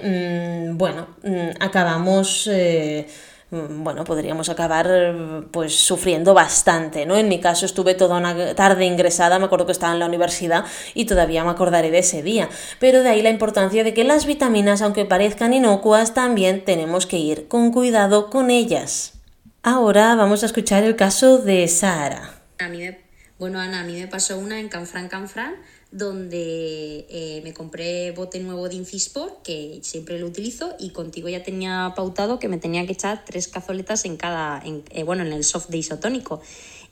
mm, 0.72 0.76
bueno, 0.76 1.16
mm, 1.22 1.62
acabamos... 1.62 2.48
Eh, 2.50 3.06
bueno, 3.50 4.04
podríamos 4.04 4.50
acabar 4.50 5.46
pues 5.50 5.74
sufriendo 5.74 6.34
bastante, 6.34 7.06
¿no? 7.06 7.16
En 7.16 7.28
mi 7.28 7.40
caso 7.40 7.64
estuve 7.64 7.94
toda 7.94 8.18
una 8.18 8.54
tarde 8.54 8.84
ingresada, 8.84 9.38
me 9.38 9.46
acuerdo 9.46 9.64
que 9.64 9.72
estaba 9.72 9.94
en 9.94 10.00
la 10.00 10.06
universidad 10.06 10.64
y 10.94 11.06
todavía 11.06 11.44
me 11.44 11.50
acordaré 11.50 11.90
de 11.90 12.00
ese 12.00 12.22
día, 12.22 12.50
pero 12.78 13.02
de 13.02 13.08
ahí 13.08 13.22
la 13.22 13.30
importancia 13.30 13.84
de 13.84 13.94
que 13.94 14.04
las 14.04 14.26
vitaminas, 14.26 14.82
aunque 14.82 15.06
parezcan 15.06 15.54
inocuas, 15.54 16.12
también 16.12 16.64
tenemos 16.64 17.06
que 17.06 17.18
ir 17.18 17.48
con 17.48 17.72
cuidado 17.72 18.28
con 18.28 18.50
ellas. 18.50 19.14
Ahora 19.62 20.14
vamos 20.14 20.42
a 20.42 20.46
escuchar 20.46 20.84
el 20.84 20.96
caso 20.96 21.38
de 21.38 21.66
Sara. 21.68 22.42
Bueno, 23.38 23.60
Ana, 23.60 23.80
a 23.80 23.84
mí 23.84 23.94
me 23.94 24.08
pasó 24.08 24.36
una 24.36 24.58
en 24.58 24.68
Canfrán 24.68 25.08
Canfrán 25.08 25.54
donde 25.90 27.06
eh, 27.08 27.40
me 27.44 27.54
compré 27.54 28.10
bote 28.10 28.40
nuevo 28.40 28.68
de 28.68 28.74
Infispor, 28.74 29.38
que 29.42 29.80
siempre 29.82 30.18
lo 30.18 30.26
utilizo, 30.26 30.74
y 30.78 30.90
contigo 30.90 31.28
ya 31.28 31.42
tenía 31.42 31.92
pautado 31.96 32.38
que 32.38 32.48
me 32.48 32.58
tenía 32.58 32.84
que 32.84 32.92
echar 32.92 33.24
tres 33.24 33.48
cazoletas 33.48 34.04
en 34.04 34.16
cada, 34.16 34.62
eh, 34.64 35.02
bueno, 35.04 35.24
en 35.24 35.32
el 35.32 35.44
soft 35.44 35.68
de 35.68 35.78
isotónico. 35.78 36.42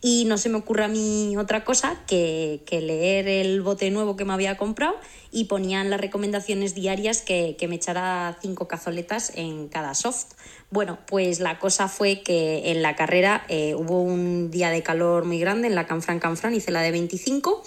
Y 0.02 0.24
no 0.26 0.38
se 0.38 0.50
me 0.50 0.58
ocurre 0.58 0.84
a 0.84 0.88
mí 0.88 1.36
otra 1.36 1.64
cosa 1.64 2.02
que, 2.06 2.60
leer 2.70 3.28
el 3.28 3.62
bote 3.62 3.90
nuevo 3.90 4.14
que 4.14 4.24
me 4.24 4.34
había 4.34 4.56
comprado 4.56 4.94
y 5.32 5.44
ponían 5.44 5.90
las 5.90 6.00
recomendaciones 6.00 6.74
diarias 6.74 7.22
que, 7.22 7.56
me 7.68 7.76
echara 7.76 8.38
cinco 8.40 8.68
cazoletas 8.68 9.32
en 9.34 9.68
cada 9.68 9.94
soft. 9.94 10.34
Bueno, 10.70 10.98
pues 11.06 11.40
la 11.40 11.58
cosa 11.58 11.88
fue 11.88 12.22
que 12.22 12.70
en 12.70 12.82
la 12.82 12.94
carrera 12.94 13.44
eh, 13.48 13.74
hubo 13.74 14.00
un 14.00 14.50
día 14.50 14.70
de 14.70 14.82
calor 14.82 15.24
muy 15.24 15.38
grande 15.38 15.66
en 15.68 15.74
la 15.74 15.86
Canfran 15.86 16.18
Canfran, 16.18 16.54
hice 16.54 16.70
la 16.70 16.82
de 16.82 16.92
25 16.92 17.62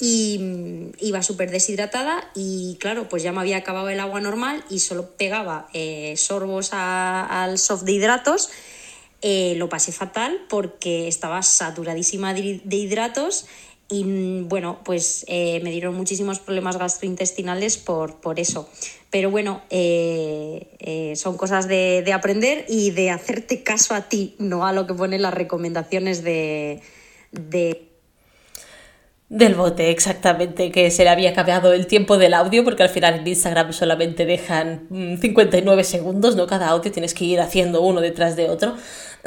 y 0.00 0.38
mm, 0.38 0.90
iba 1.00 1.22
súper 1.22 1.50
deshidratada 1.50 2.30
y 2.34 2.76
claro, 2.80 3.08
pues 3.08 3.22
ya 3.22 3.32
me 3.32 3.40
había 3.40 3.56
acabado 3.58 3.88
el 3.88 4.00
agua 4.00 4.20
normal 4.20 4.64
y 4.70 4.78
solo 4.78 5.10
pegaba 5.16 5.68
eh, 5.72 6.14
sorbos 6.16 6.70
al 6.72 7.58
soft 7.58 7.82
de 7.82 7.92
hidratos. 7.92 8.50
Eh, 9.20 9.54
lo 9.56 9.68
pasé 9.68 9.90
fatal 9.90 10.38
porque 10.48 11.08
estaba 11.08 11.42
saturadísima 11.42 12.32
de 12.32 12.76
hidratos 12.76 13.46
y 13.88 14.04
mm, 14.04 14.48
bueno, 14.48 14.78
pues 14.84 15.24
eh, 15.26 15.60
me 15.64 15.72
dieron 15.72 15.96
muchísimos 15.96 16.38
problemas 16.38 16.78
gastrointestinales 16.78 17.78
por, 17.78 18.20
por 18.20 18.38
eso. 18.38 18.68
Pero 19.10 19.30
bueno, 19.30 19.62
son 21.16 21.38
cosas 21.38 21.66
de, 21.66 22.02
de, 22.04 22.12
aprender 22.12 22.66
y 22.68 22.90
de 22.90 23.10
hacerte 23.10 23.62
caso 23.62 23.94
a 23.94 24.02
ti, 24.02 24.36
no 24.38 24.66
a 24.66 24.74
lo 24.74 24.86
que 24.86 24.92
ponen 24.92 25.22
las 25.22 25.32
recomendaciones 25.32 26.22
de, 26.22 26.82
de 27.32 27.87
Del 29.30 29.54
bote, 29.54 29.90
exactamente, 29.90 30.70
que 30.70 30.90
se 30.90 31.04
le 31.04 31.10
había 31.10 31.34
cambiado 31.34 31.74
el 31.74 31.86
tiempo 31.86 32.16
del 32.16 32.32
audio, 32.32 32.64
porque 32.64 32.82
al 32.82 32.88
final 32.88 33.14
en 33.14 33.26
Instagram 33.26 33.74
solamente 33.74 34.24
dejan 34.24 34.88
59 34.88 35.82
mm, 35.82 35.84
segundos, 35.84 36.34
¿no? 36.34 36.46
Cada 36.46 36.68
audio 36.68 36.90
tienes 36.90 37.12
que 37.12 37.26
ir 37.26 37.40
haciendo 37.40 37.82
uno 37.82 38.00
detrás 38.00 38.36
de 38.36 38.48
otro. 38.48 38.74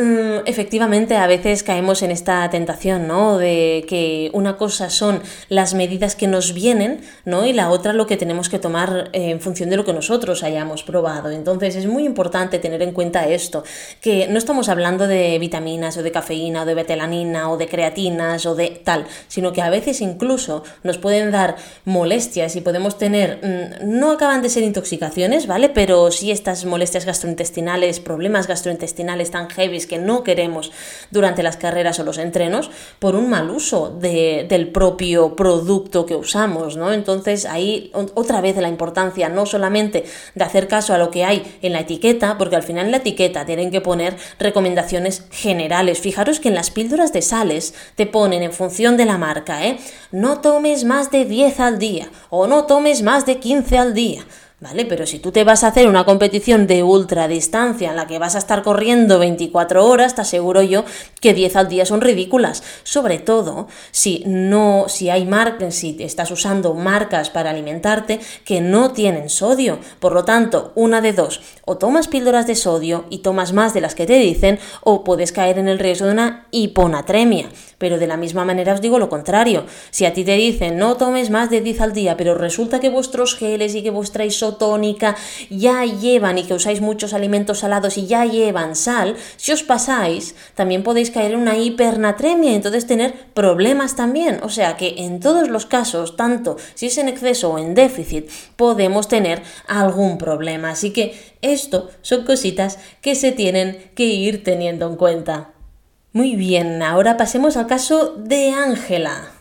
Mm, 0.02 0.48
efectivamente, 0.48 1.16
a 1.16 1.28
veces 1.28 1.62
caemos 1.62 2.02
en 2.02 2.10
esta 2.10 2.50
tentación, 2.50 3.08
¿no? 3.08 3.38
De 3.38 3.86
que 3.88 4.32
una 4.34 4.58
cosa 4.58 4.90
son 4.90 5.22
las 5.48 5.76
medidas 5.76 6.16
que 6.16 6.28
nos 6.28 6.54
vienen, 6.54 7.02
¿no? 7.24 7.46
Y 7.46 7.54
la 7.54 7.70
otra 7.70 7.94
lo 7.94 8.08
que 8.08 8.18
tenemos 8.18 8.50
que 8.50 8.58
tomar 8.58 9.10
en 9.14 9.40
función 9.42 9.70
de 9.70 9.78
lo 9.78 9.86
que 9.86 9.94
nosotros 9.94 10.44
hayamos 10.44 10.82
probado. 10.82 11.30
Entonces 11.30 11.76
es 11.76 11.86
muy 11.86 12.04
importante 12.06 12.58
tener 12.58 12.82
en 12.82 12.94
cuenta 12.94 13.28
esto, 13.28 13.64
que 14.02 14.28
no 14.28 14.40
estamos 14.40 14.70
hablando 14.70 15.08
de 15.08 15.38
vitaminas 15.38 15.98
o 15.98 16.04
de 16.04 16.12
cafeína 16.12 16.64
o 16.64 16.66
de 16.66 16.74
betelanina 16.74 17.52
o 17.52 17.58
de 17.58 17.68
creatinas 17.68 18.48
o 18.48 18.56
de 18.56 18.70
tal, 18.84 19.06
sino 19.28 19.54
que 19.54 19.62
a 19.62 19.70
veces 19.70 20.02
incluso 20.02 20.64
nos 20.82 20.98
pueden 20.98 21.30
dar 21.30 21.58
molestias 21.86 22.56
y 22.56 22.62
podemos 22.62 22.98
tener, 22.98 23.40
mm, 23.44 24.00
no 24.00 24.12
acaban 24.12 24.42
de 24.42 24.50
ser 24.50 24.64
intoxicaciones, 24.64 25.46
¿vale? 25.46 25.70
Pero 25.70 26.10
sí 26.10 26.32
estas 26.32 26.66
molestias 26.66 27.06
gastrointestinales, 27.06 28.00
problemas 28.00 28.48
gastrointestinales 28.48 29.30
tan 29.30 29.48
heavy 29.50 29.78
que 29.92 29.98
no 29.98 30.24
queremos 30.24 30.72
durante 31.12 31.44
las 31.44 31.58
carreras 31.58 32.00
o 32.00 32.06
los 32.06 32.18
entrenos 32.18 32.72
por 32.98 33.18
un 33.18 33.30
mal 33.30 33.50
uso 33.50 33.90
del 33.90 34.70
propio 34.70 35.36
producto 35.36 36.06
que 36.06 36.16
usamos, 36.16 36.78
¿no? 36.78 36.94
Entonces 36.94 37.46
ahí 37.46 37.92
otra 38.14 38.40
vez 38.40 38.56
la 38.56 38.70
importancia 38.70 39.28
no 39.28 39.46
solamente 39.46 40.06
de 40.34 40.44
hacer 40.46 40.70
caso 40.70 40.94
a 40.94 40.98
lo 40.98 41.12
que 41.12 41.26
hay 41.26 41.58
en 41.62 41.74
la 41.74 41.82
etiqueta, 41.82 42.38
porque 42.38 42.56
al 42.56 42.64
final 42.64 42.86
en 42.86 42.92
la 42.92 42.98
etiqueta 42.98 43.46
tienen 43.46 43.70
que 43.70 43.82
poner 43.82 44.16
recomendaciones 44.40 45.26
generales. 45.30 46.00
Fijaros 46.00 46.40
que 46.40 46.48
en 46.48 46.56
las 46.56 46.72
píldoras 46.72 47.12
de 47.12 47.22
sales 47.22 47.74
te 47.96 48.06
ponen 48.06 48.44
en 48.44 48.54
función 48.54 48.96
de 48.96 49.04
la 49.04 49.18
marca, 49.18 49.68
¿eh? 49.68 49.78
No 50.14 50.40
tomes 50.40 50.86
más 50.86 51.12
de 51.12 51.26
10 51.26 51.60
al 51.60 51.80
día 51.80 52.10
o 52.30 52.48
no 52.48 52.64
tomes 52.64 53.02
más 53.02 53.26
de 53.26 53.40
15 53.40 53.78
al 53.78 53.94
día. 53.94 54.24
¿Vale? 54.62 54.86
Pero 54.86 55.08
si 55.08 55.18
tú 55.18 55.32
te 55.32 55.44
vas 55.44 55.64
a 55.64 55.70
hacer 55.70 55.88
una 55.88 56.06
competición 56.06 56.68
de 56.68 56.84
ultra 56.84 57.28
distancia 57.28 57.90
en 57.90 57.96
la 57.96 58.06
que 58.06 58.20
vas 58.20 58.36
a 58.36 58.38
estar 58.38 58.62
corriendo 58.62 59.18
24 59.18 59.84
horas, 59.84 60.14
te 60.14 60.22
aseguro 60.22 60.62
yo 60.62 60.86
que 61.20 61.34
10 61.34 61.56
al 61.56 61.68
día 61.68 61.84
son 61.84 62.00
ridículas. 62.00 62.62
Sobre 62.84 63.18
todo 63.18 63.68
si 63.90 64.24
no, 64.28 64.86
si 64.88 65.10
hay 65.10 65.26
marcas, 65.26 65.74
si 65.74 65.98
estás 66.00 66.30
usando 66.30 66.76
marcas 66.76 67.32
para 67.32 67.50
alimentarte 67.50 68.20
que 68.46 68.62
no 68.62 68.92
tienen 68.92 69.30
sodio. 69.30 69.80
Por 70.00 70.14
lo 70.14 70.26
tanto, 70.26 70.74
una 70.76 71.02
de 71.02 71.14
dos, 71.14 71.42
o 71.66 71.80
tomas 71.80 72.08
píldoras 72.08 72.46
de 72.46 72.54
sodio 72.54 73.06
y 73.10 73.24
tomas 73.24 73.54
más 73.54 73.74
de 73.74 73.82
las 73.82 73.96
que 73.96 74.06
te 74.06 74.20
dicen, 74.20 74.60
o 74.84 75.04
puedes 75.04 75.32
caer 75.32 75.58
en 75.58 75.70
el 75.70 75.80
riesgo 75.80 76.06
de 76.06 76.12
una 76.12 76.46
hiponatremia. 76.52 77.50
Pero 77.82 77.98
de 77.98 78.06
la 78.06 78.16
misma 78.16 78.46
manera 78.46 78.76
os 78.76 78.82
digo 78.82 79.00
lo 79.00 79.10
contrario. 79.10 79.66
Si 79.90 80.06
a 80.06 80.14
ti 80.14 80.24
te 80.24 80.36
dicen 80.36 80.78
no 80.78 80.96
tomes 80.96 81.32
más 81.32 81.50
de 81.50 81.62
10 81.62 81.82
al 81.82 81.94
día, 81.94 82.16
pero 82.16 82.36
resulta 82.36 82.80
que 82.80 82.90
vuestros 82.90 83.36
geles 83.36 83.74
y 83.74 83.82
que 83.82 83.90
vuestra 83.90 84.24
isotónica 84.24 85.18
ya 85.50 85.84
llevan 85.84 86.38
y 86.38 86.44
que 86.44 86.54
usáis 86.54 86.80
muchos 86.80 87.16
alimentos 87.16 87.60
salados 87.60 87.98
y 87.98 88.06
ya 88.06 88.26
llevan 88.26 88.76
sal, 88.76 89.16
si 89.36 89.52
os 89.52 89.64
pasáis, 89.64 90.36
también 90.54 90.84
podéis 90.84 91.10
caer 91.10 91.32
en 91.32 91.40
una 91.40 91.58
hipernatremia 91.58 92.52
y 92.52 92.56
entonces 92.56 92.86
tener 92.86 93.16
problemas 93.34 93.96
también. 93.96 94.40
O 94.44 94.50
sea 94.50 94.78
que 94.78 94.94
en 95.00 95.20
todos 95.20 95.50
los 95.50 95.66
casos, 95.66 96.16
tanto 96.16 96.58
si 96.76 96.86
es 96.86 96.98
en 97.00 97.10
exceso 97.10 97.50
o 97.50 97.58
en 97.58 97.74
déficit, 97.74 98.30
podemos 98.56 99.08
tener 99.08 99.42
algún 99.68 100.20
problema. 100.20 100.70
Así 100.70 100.92
que 100.92 101.16
esto 101.42 101.90
son 102.04 102.26
cositas 102.26 102.78
que 103.02 103.16
se 103.16 103.32
tienen 103.32 103.92
que 103.96 104.06
ir 104.06 104.44
teniendo 104.44 104.88
en 104.88 104.96
cuenta. 104.96 105.54
Muy 106.14 106.36
bien, 106.36 106.84
ahora 106.84 107.16
pasemos 107.16 107.56
al 107.56 107.68
caso 107.68 108.16
de 108.18 108.52
Ángela. 108.52 109.32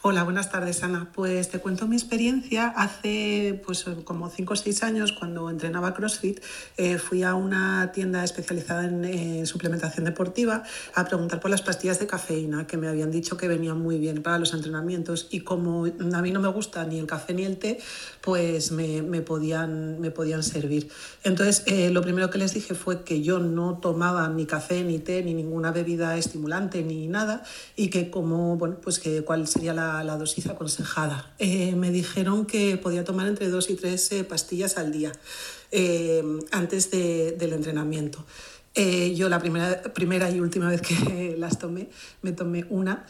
Hola, 0.00 0.22
buenas 0.22 0.48
tardes, 0.48 0.84
Ana. 0.84 1.10
Pues 1.12 1.48
te 1.48 1.58
cuento 1.58 1.88
mi 1.88 1.96
experiencia. 1.96 2.68
Hace 2.68 3.60
pues 3.66 3.84
como 4.04 4.30
5 4.30 4.52
o 4.52 4.56
6 4.56 4.84
años, 4.84 5.10
cuando 5.10 5.50
entrenaba 5.50 5.92
CrossFit, 5.92 6.38
eh, 6.76 6.98
fui 6.98 7.24
a 7.24 7.34
una 7.34 7.90
tienda 7.90 8.22
especializada 8.22 8.84
en 8.84 9.44
suplementación 9.44 10.04
deportiva 10.04 10.62
a 10.94 11.04
preguntar 11.04 11.40
por 11.40 11.50
las 11.50 11.62
pastillas 11.62 11.98
de 11.98 12.06
cafeína, 12.06 12.68
que 12.68 12.76
me 12.76 12.86
habían 12.86 13.10
dicho 13.10 13.36
que 13.36 13.48
venían 13.48 13.80
muy 13.80 13.98
bien 13.98 14.22
para 14.22 14.38
los 14.38 14.54
entrenamientos. 14.54 15.26
Y 15.32 15.40
como 15.40 15.86
a 15.86 16.22
mí 16.22 16.30
no 16.30 16.38
me 16.38 16.48
gusta 16.48 16.84
ni 16.84 17.00
el 17.00 17.06
café 17.06 17.34
ni 17.34 17.44
el 17.44 17.56
té, 17.56 17.80
pues 18.20 18.70
me, 18.70 19.02
me 19.02 19.20
podían, 19.22 20.00
me 20.00 20.12
podían 20.12 20.44
servir. 20.44 20.88
Entonces, 21.24 21.64
eh, 21.66 21.90
lo 21.90 22.02
primero 22.02 22.30
que 22.30 22.38
les 22.38 22.54
dije 22.54 22.74
fue 22.74 23.02
que 23.02 23.20
yo 23.20 23.40
no 23.40 23.78
tomaba 23.78 24.28
ni 24.28 24.46
café, 24.46 24.84
ni 24.84 25.00
té, 25.00 25.24
ni 25.24 25.34
ninguna 25.34 25.72
bebida 25.72 26.16
estimulante, 26.16 26.84
ni 26.84 27.08
nada, 27.08 27.42
y 27.74 27.90
que 27.90 28.10
como, 28.10 28.56
bueno, 28.56 28.76
pues 28.80 29.00
que 29.00 29.22
cuál 29.22 29.48
sería 29.48 29.74
la 29.74 29.87
la, 30.02 30.16
dosis 30.16 30.46
aconsejada. 30.46 31.34
Eh, 31.38 31.74
me 31.74 31.90
dijeron 31.90 32.46
que 32.46 32.76
podía 32.76 33.04
tomar 33.04 33.26
entre 33.26 33.48
dos 33.48 33.70
y 33.70 33.74
tres 33.74 34.10
eh, 34.12 34.24
pastillas 34.24 34.78
al 34.78 34.92
día 34.92 35.12
eh, 35.70 36.22
antes 36.50 36.90
del 36.90 37.52
entrenamiento. 37.52 38.24
yo 38.74 39.28
la 39.28 39.38
primera, 39.38 39.82
primera 39.94 40.30
y 40.30 40.40
última 40.40 40.68
vez 40.68 40.80
que 40.82 41.36
las 41.38 41.58
tomé, 41.58 41.88
me 42.22 42.32
tomé 42.32 42.64
una 42.70 43.06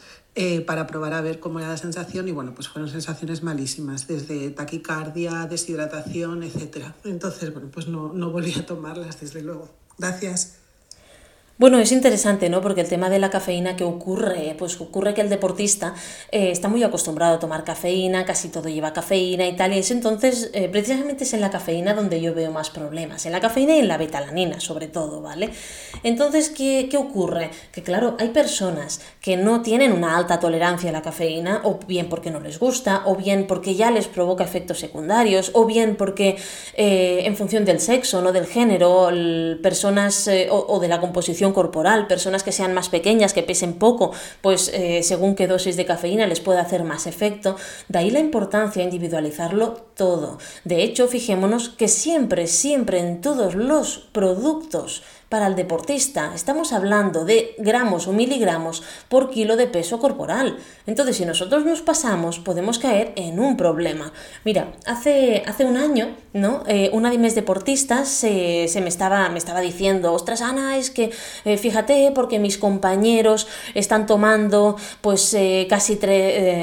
para 0.65 0.87
probar 0.87 1.13
a 1.13 1.19
ver 1.19 1.41
cómo 1.41 1.59
era 1.59 1.67
la 1.67 1.75
sensación 1.75 2.29
y 2.29 2.31
bueno, 2.31 2.55
pues 2.55 2.69
fueron 2.69 2.89
sensaciones 2.89 3.43
malísimas, 3.43 4.07
desde 4.07 4.51
taquicardia, 4.51 5.45
deshidratación, 5.49 6.43
etc. 6.43 6.93
Entonces, 7.03 7.51
bueno, 7.51 7.69
pues 7.69 7.89
no, 7.89 8.13
no 8.13 8.31
volví 8.31 8.53
a 8.57 8.65
tomarlas, 8.65 9.19
desde 9.19 9.41
luego. 9.41 9.69
Gracias. 9.97 10.59
Bueno, 11.59 11.77
es 11.77 11.91
interesante, 11.91 12.47
¿no? 12.49 12.61
Porque 12.61 12.79
el 12.79 12.87
tema 12.87 13.09
de 13.09 13.19
la 13.19 13.29
cafeína 13.29 13.75
que 13.75 13.83
ocurre, 13.83 14.55
pues 14.57 14.79
ocurre 14.79 15.13
que 15.13 15.19
el 15.19 15.27
deportista 15.27 15.93
eh, 16.31 16.51
está 16.51 16.69
muy 16.69 16.83
acostumbrado 16.83 17.35
a 17.35 17.39
tomar 17.39 17.65
cafeína, 17.65 18.23
casi 18.23 18.47
todo 18.47 18.69
lleva 18.69 18.93
cafeína 18.93 19.45
y 19.45 19.57
tal, 19.57 19.73
y 19.73 19.79
es 19.79 19.91
entonces, 19.91 20.51
eh, 20.53 20.69
precisamente 20.69 21.25
es 21.25 21.33
en 21.33 21.41
la 21.41 21.49
cafeína 21.49 21.93
donde 21.93 22.21
yo 22.21 22.33
veo 22.33 22.49
más 22.49 22.69
problemas, 22.69 23.25
en 23.25 23.33
la 23.33 23.41
cafeína 23.41 23.75
y 23.75 23.79
en 23.79 23.89
la 23.89 23.97
betalanina, 23.97 24.61
sobre 24.61 24.87
todo, 24.87 25.21
¿vale? 25.21 25.49
Entonces, 26.03 26.47
¿qué, 26.47 26.87
qué 26.89 26.95
ocurre? 26.95 27.49
Que 27.73 27.83
claro, 27.83 28.15
hay 28.19 28.29
personas 28.29 29.01
que 29.19 29.35
no 29.35 29.61
tienen 29.61 29.91
una 29.91 30.15
alta 30.15 30.39
tolerancia 30.39 30.91
a 30.91 30.93
la 30.93 31.01
cafeína, 31.01 31.59
o 31.65 31.77
bien 31.85 32.07
porque 32.07 32.31
no 32.31 32.39
les 32.39 32.57
gusta, 32.57 33.03
o 33.05 33.17
bien 33.17 33.47
porque 33.47 33.75
ya 33.75 33.91
les 33.91 34.07
provoca 34.07 34.45
efectos 34.45 34.79
secundarios, 34.79 35.51
o 35.53 35.65
bien 35.65 35.97
porque 35.97 36.37
eh, 36.75 37.23
en 37.25 37.35
función 37.35 37.65
del 37.65 37.81
sexo, 37.81 38.21
no 38.21 38.31
del 38.31 38.45
género, 38.45 39.09
personas 39.61 40.29
o 40.49 40.79
de 40.79 40.87
la 40.87 41.01
composición 41.01 41.48
corporal, 41.53 42.07
personas 42.07 42.43
que 42.43 42.51
sean 42.51 42.73
más 42.73 42.89
pequeñas, 42.89 43.33
que 43.33 43.43
pesen 43.43 43.73
poco, 43.73 44.11
pues 44.41 44.69
eh, 44.73 45.01
según 45.03 45.35
qué 45.35 45.47
dosis 45.47 45.75
de 45.77 45.85
cafeína 45.85 46.27
les 46.27 46.39
puede 46.39 46.59
hacer 46.59 46.83
más 46.83 47.07
efecto. 47.07 47.55
De 47.87 47.99
ahí 47.99 48.11
la 48.11 48.19
importancia 48.19 48.81
de 48.81 48.85
individualizarlo 48.85 49.73
todo. 49.95 50.37
De 50.63 50.83
hecho, 50.83 51.07
fijémonos 51.07 51.69
que 51.69 51.87
siempre, 51.87 52.47
siempre 52.47 52.99
en 52.99 53.21
todos 53.21 53.55
los 53.55 54.09
productos 54.11 55.03
para 55.29 55.45
el 55.45 55.55
deportista. 55.55 56.31
Estamos 56.33 56.73
hablando 56.73 57.23
de 57.23 57.53
gramos 57.59 58.07
o 58.07 58.13
miligramos 58.13 58.83
por 59.07 59.29
kilo 59.29 59.55
de 59.55 59.67
peso 59.67 59.99
corporal. 59.99 60.57
Entonces, 60.87 61.17
si 61.17 61.25
nosotros 61.25 61.63
nos 61.65 61.81
pasamos, 61.81 62.39
podemos 62.39 62.79
caer 62.79 63.13
en 63.15 63.39
un 63.39 63.55
problema. 63.55 64.11
Mira, 64.43 64.73
hace, 64.87 65.43
hace 65.45 65.65
un 65.65 65.77
año, 65.77 66.15
¿no? 66.33 66.63
Eh, 66.67 66.89
una 66.93 67.11
de 67.11 67.19
mis 67.19 67.35
deportistas 67.35 68.07
se, 68.07 68.67
me, 68.81 68.89
estaba, 68.89 69.29
me 69.29 69.37
estaba 69.37 69.61
diciendo, 69.61 70.13
ostras, 70.13 70.41
Ana, 70.41 70.77
es 70.77 70.89
que 70.89 71.11
eh, 71.45 71.57
fíjate, 71.57 72.11
porque 72.15 72.39
mis 72.39 72.57
compañeros 72.57 73.47
están 73.75 74.07
tomando 74.07 74.77
pues 75.01 75.31
eh, 75.35 75.67
casi, 75.69 75.99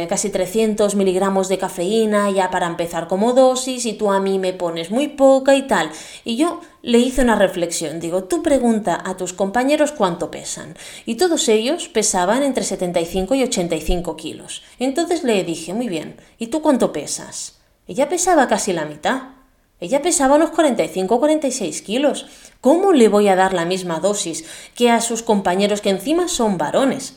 casi 0.08 0.30
300 0.30 0.96
miligramos 0.96 1.48
de 1.48 1.58
cafeína 1.58 2.30
ya 2.30 2.50
para 2.50 2.66
empezar 2.66 3.06
como 3.06 3.32
dosis 3.32 3.86
y 3.86 3.92
tú 3.92 4.10
a 4.10 4.20
mí 4.20 4.40
me 4.40 4.52
pones 4.52 4.90
muy 4.90 5.06
poca 5.06 5.54
y 5.54 5.68
tal. 5.68 5.90
Y 6.24 6.36
yo 6.36 6.60
le 6.86 6.98
hice 6.98 7.22
una 7.22 7.34
reflexión. 7.34 7.98
Digo, 7.98 8.24
tú 8.24 8.44
pregunta 8.44 9.02
a 9.04 9.16
tus 9.16 9.32
compañeros 9.32 9.90
cuánto 9.90 10.30
pesan. 10.30 10.76
Y 11.04 11.16
todos 11.16 11.48
ellos 11.48 11.88
pesaban 11.88 12.44
entre 12.44 12.62
75 12.62 13.34
y 13.34 13.42
85 13.42 14.16
kilos. 14.16 14.62
Entonces 14.78 15.24
le 15.24 15.42
dije, 15.42 15.74
muy 15.74 15.88
bien, 15.88 16.14
¿y 16.38 16.46
tú 16.46 16.62
cuánto 16.62 16.92
pesas? 16.92 17.58
Ella 17.88 18.08
pesaba 18.08 18.46
casi 18.46 18.72
la 18.72 18.84
mitad. 18.84 19.22
Ella 19.80 20.00
pesaba 20.00 20.36
unos 20.36 20.50
45 20.50 21.12
o 21.12 21.18
46 21.18 21.82
kilos. 21.82 22.26
¿Cómo 22.60 22.92
le 22.92 23.08
voy 23.08 23.26
a 23.26 23.34
dar 23.34 23.52
la 23.52 23.64
misma 23.64 23.98
dosis 23.98 24.44
que 24.76 24.88
a 24.88 25.00
sus 25.00 25.24
compañeros 25.24 25.80
que 25.80 25.90
encima 25.90 26.28
son 26.28 26.56
varones? 26.56 27.16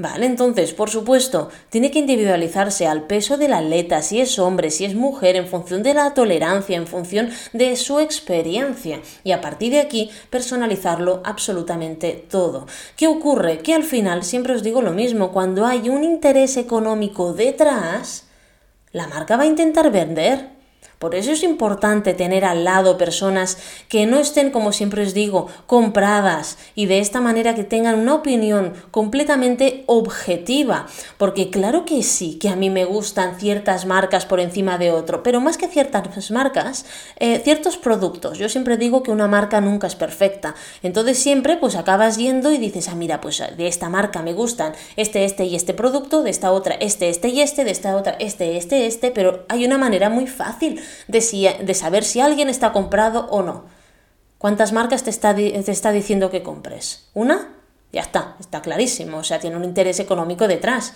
Vale, 0.00 0.26
entonces, 0.26 0.74
por 0.74 0.90
supuesto, 0.90 1.48
tiene 1.70 1.90
que 1.90 1.98
individualizarse 1.98 2.86
al 2.86 3.08
peso 3.08 3.36
del 3.36 3.52
atleta, 3.52 4.00
si 4.00 4.20
es 4.20 4.38
hombre, 4.38 4.70
si 4.70 4.84
es 4.84 4.94
mujer, 4.94 5.34
en 5.34 5.48
función 5.48 5.82
de 5.82 5.92
la 5.92 6.14
tolerancia, 6.14 6.76
en 6.76 6.86
función 6.86 7.30
de 7.52 7.74
su 7.74 7.98
experiencia. 7.98 9.00
Y 9.24 9.32
a 9.32 9.40
partir 9.40 9.72
de 9.72 9.80
aquí, 9.80 10.08
personalizarlo 10.30 11.20
absolutamente 11.24 12.12
todo. 12.30 12.68
¿Qué 12.96 13.08
ocurre? 13.08 13.58
Que 13.58 13.74
al 13.74 13.82
final, 13.82 14.22
siempre 14.22 14.54
os 14.54 14.62
digo 14.62 14.82
lo 14.82 14.92
mismo, 14.92 15.32
cuando 15.32 15.66
hay 15.66 15.88
un 15.88 16.04
interés 16.04 16.56
económico 16.56 17.32
detrás, 17.32 18.28
la 18.92 19.08
marca 19.08 19.36
va 19.36 19.42
a 19.42 19.46
intentar 19.46 19.90
vender. 19.90 20.57
Por 20.98 21.14
eso 21.14 21.30
es 21.30 21.42
importante 21.42 22.14
tener 22.14 22.44
al 22.44 22.64
lado 22.64 22.98
personas 22.98 23.58
que 23.88 24.06
no 24.06 24.18
estén, 24.18 24.50
como 24.50 24.72
siempre 24.72 25.02
os 25.02 25.14
digo, 25.14 25.46
compradas 25.66 26.58
y 26.74 26.86
de 26.86 26.98
esta 26.98 27.20
manera 27.20 27.54
que 27.54 27.64
tengan 27.64 27.98
una 27.98 28.14
opinión 28.14 28.74
completamente 28.90 29.84
objetiva. 29.86 30.86
Porque 31.16 31.50
claro 31.50 31.84
que 31.84 32.02
sí, 32.02 32.38
que 32.38 32.48
a 32.48 32.56
mí 32.56 32.68
me 32.68 32.84
gustan 32.84 33.38
ciertas 33.38 33.86
marcas 33.86 34.26
por 34.26 34.40
encima 34.40 34.76
de 34.78 34.90
otro, 34.90 35.22
pero 35.22 35.40
más 35.40 35.56
que 35.56 35.68
ciertas 35.68 36.30
marcas, 36.30 36.84
eh, 37.18 37.40
ciertos 37.44 37.76
productos. 37.76 38.38
Yo 38.38 38.48
siempre 38.48 38.76
digo 38.76 39.02
que 39.02 39.10
una 39.10 39.28
marca 39.28 39.60
nunca 39.60 39.86
es 39.86 39.94
perfecta. 39.94 40.54
Entonces 40.82 41.18
siempre 41.18 41.56
pues 41.56 41.76
acabas 41.76 42.16
yendo 42.16 42.52
y 42.52 42.58
dices, 42.58 42.88
ah, 42.88 42.94
mira, 42.94 43.20
pues 43.20 43.42
de 43.56 43.68
esta 43.68 43.88
marca 43.88 44.22
me 44.22 44.32
gustan 44.32 44.72
este, 44.96 45.24
este 45.24 45.44
y 45.44 45.54
este 45.54 45.74
producto, 45.74 46.22
de 46.22 46.30
esta 46.30 46.50
otra 46.50 46.74
este, 46.74 47.08
este 47.08 47.28
y 47.28 47.40
este, 47.40 47.64
de 47.64 47.70
esta 47.70 47.96
otra 47.96 48.16
este, 48.18 48.56
este, 48.56 48.86
este, 48.86 49.10
pero 49.10 49.44
hay 49.48 49.64
una 49.64 49.78
manera 49.78 50.10
muy 50.10 50.26
fácil 50.26 50.80
de, 51.08 51.56
de 51.62 51.74
saber 51.74 52.04
si 52.04 52.20
alguien 52.20 52.48
está 52.48 52.72
comprado 52.72 53.26
o 53.30 53.42
no. 53.42 53.64
¿Cuántas 54.38 54.72
marcas 54.72 55.02
te 55.02 55.10
está, 55.10 55.34
te 55.34 55.58
está 55.58 55.90
diciendo 55.90 56.30
que 56.30 56.42
compres? 56.42 57.08
¿Una? 57.14 57.54
Ya 57.92 58.02
está, 58.02 58.36
está 58.38 58.62
clarísimo, 58.62 59.18
o 59.18 59.24
sea, 59.24 59.40
tiene 59.40 59.56
un 59.56 59.64
interés 59.64 59.98
económico 59.98 60.46
detrás. 60.46 60.94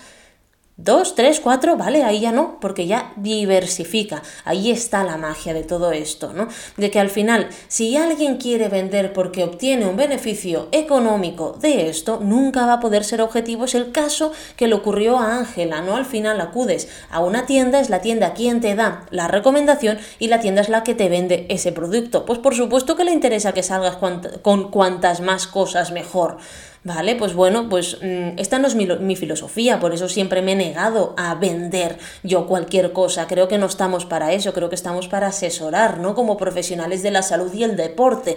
Dos, 0.75 1.13
tres, 1.13 1.39
cuatro, 1.39 1.77
vale, 1.77 2.03
ahí 2.03 2.21
ya 2.21 2.31
no, 2.31 2.57
porque 2.59 2.87
ya 2.87 3.13
diversifica. 3.15 4.23
Ahí 4.43 4.71
está 4.71 5.03
la 5.03 5.17
magia 5.17 5.53
de 5.53 5.63
todo 5.63 5.91
esto, 5.91 6.33
¿no? 6.33 6.47
De 6.77 6.89
que 6.89 6.99
al 6.99 7.11
final, 7.11 7.47
si 7.67 7.95
alguien 7.95 8.37
quiere 8.37 8.69
vender 8.69 9.13
porque 9.13 9.43
obtiene 9.43 9.85
un 9.85 9.95
beneficio 9.95 10.69
económico 10.71 11.55
de 11.61 11.89
esto, 11.89 12.19
nunca 12.23 12.65
va 12.65 12.73
a 12.73 12.79
poder 12.79 13.03
ser 13.03 13.21
objetivo. 13.21 13.65
Es 13.65 13.75
el 13.75 13.91
caso 13.91 14.31
que 14.55 14.67
le 14.67 14.73
ocurrió 14.73 15.19
a 15.19 15.37
Ángela, 15.37 15.81
¿no? 15.81 15.95
Al 15.95 16.07
final 16.07 16.41
acudes 16.41 16.89
a 17.11 17.19
una 17.19 17.45
tienda, 17.45 17.79
es 17.79 17.91
la 17.91 18.01
tienda 18.01 18.33
quien 18.33 18.59
te 18.59 18.73
da 18.73 19.05
la 19.11 19.27
recomendación 19.27 19.99
y 20.17 20.27
la 20.27 20.39
tienda 20.39 20.61
es 20.61 20.69
la 20.69 20.83
que 20.83 20.95
te 20.95 21.07
vende 21.07 21.45
ese 21.49 21.71
producto. 21.71 22.25
Pues 22.25 22.39
por 22.39 22.55
supuesto 22.55 22.95
que 22.95 23.03
le 23.03 23.11
interesa 23.11 23.53
que 23.53 23.61
salgas 23.61 23.97
con 24.41 24.71
cuantas 24.71 25.21
más 25.21 25.45
cosas 25.45 25.91
mejor. 25.91 26.39
¿Vale? 26.85 27.15
Pues 27.15 27.33
bueno, 27.33 27.69
pues 27.69 27.97
mm, 28.01 28.37
esta 28.37 28.59
no 28.59 28.67
es 28.67 28.75
mi, 28.75 29.15
filosofía, 29.15 29.79
por 29.79 29.93
eso 29.93 30.09
siempre 30.09 30.41
me 30.41 30.51
he 30.51 30.55
negado 30.55 31.15
a 31.17 31.33
vender 31.35 31.97
yo 32.23 32.45
cualquier 32.45 32.91
cosa. 32.91 33.25
Creo 33.25 33.47
que 33.47 33.57
no 33.57 33.67
estamos 33.67 34.05
para 34.05 34.33
eso, 34.33 34.53
creo 34.53 34.67
que 34.67 34.75
estamos 34.75 35.07
para 35.07 35.27
asesorar, 35.27 35.99
¿no? 35.99 36.13
Como 36.13 36.35
profesionales 36.35 37.01
de 37.01 37.11
la 37.11 37.21
salud 37.23 37.53
y 37.53 37.63
el 37.63 37.77
deporte. 37.77 38.35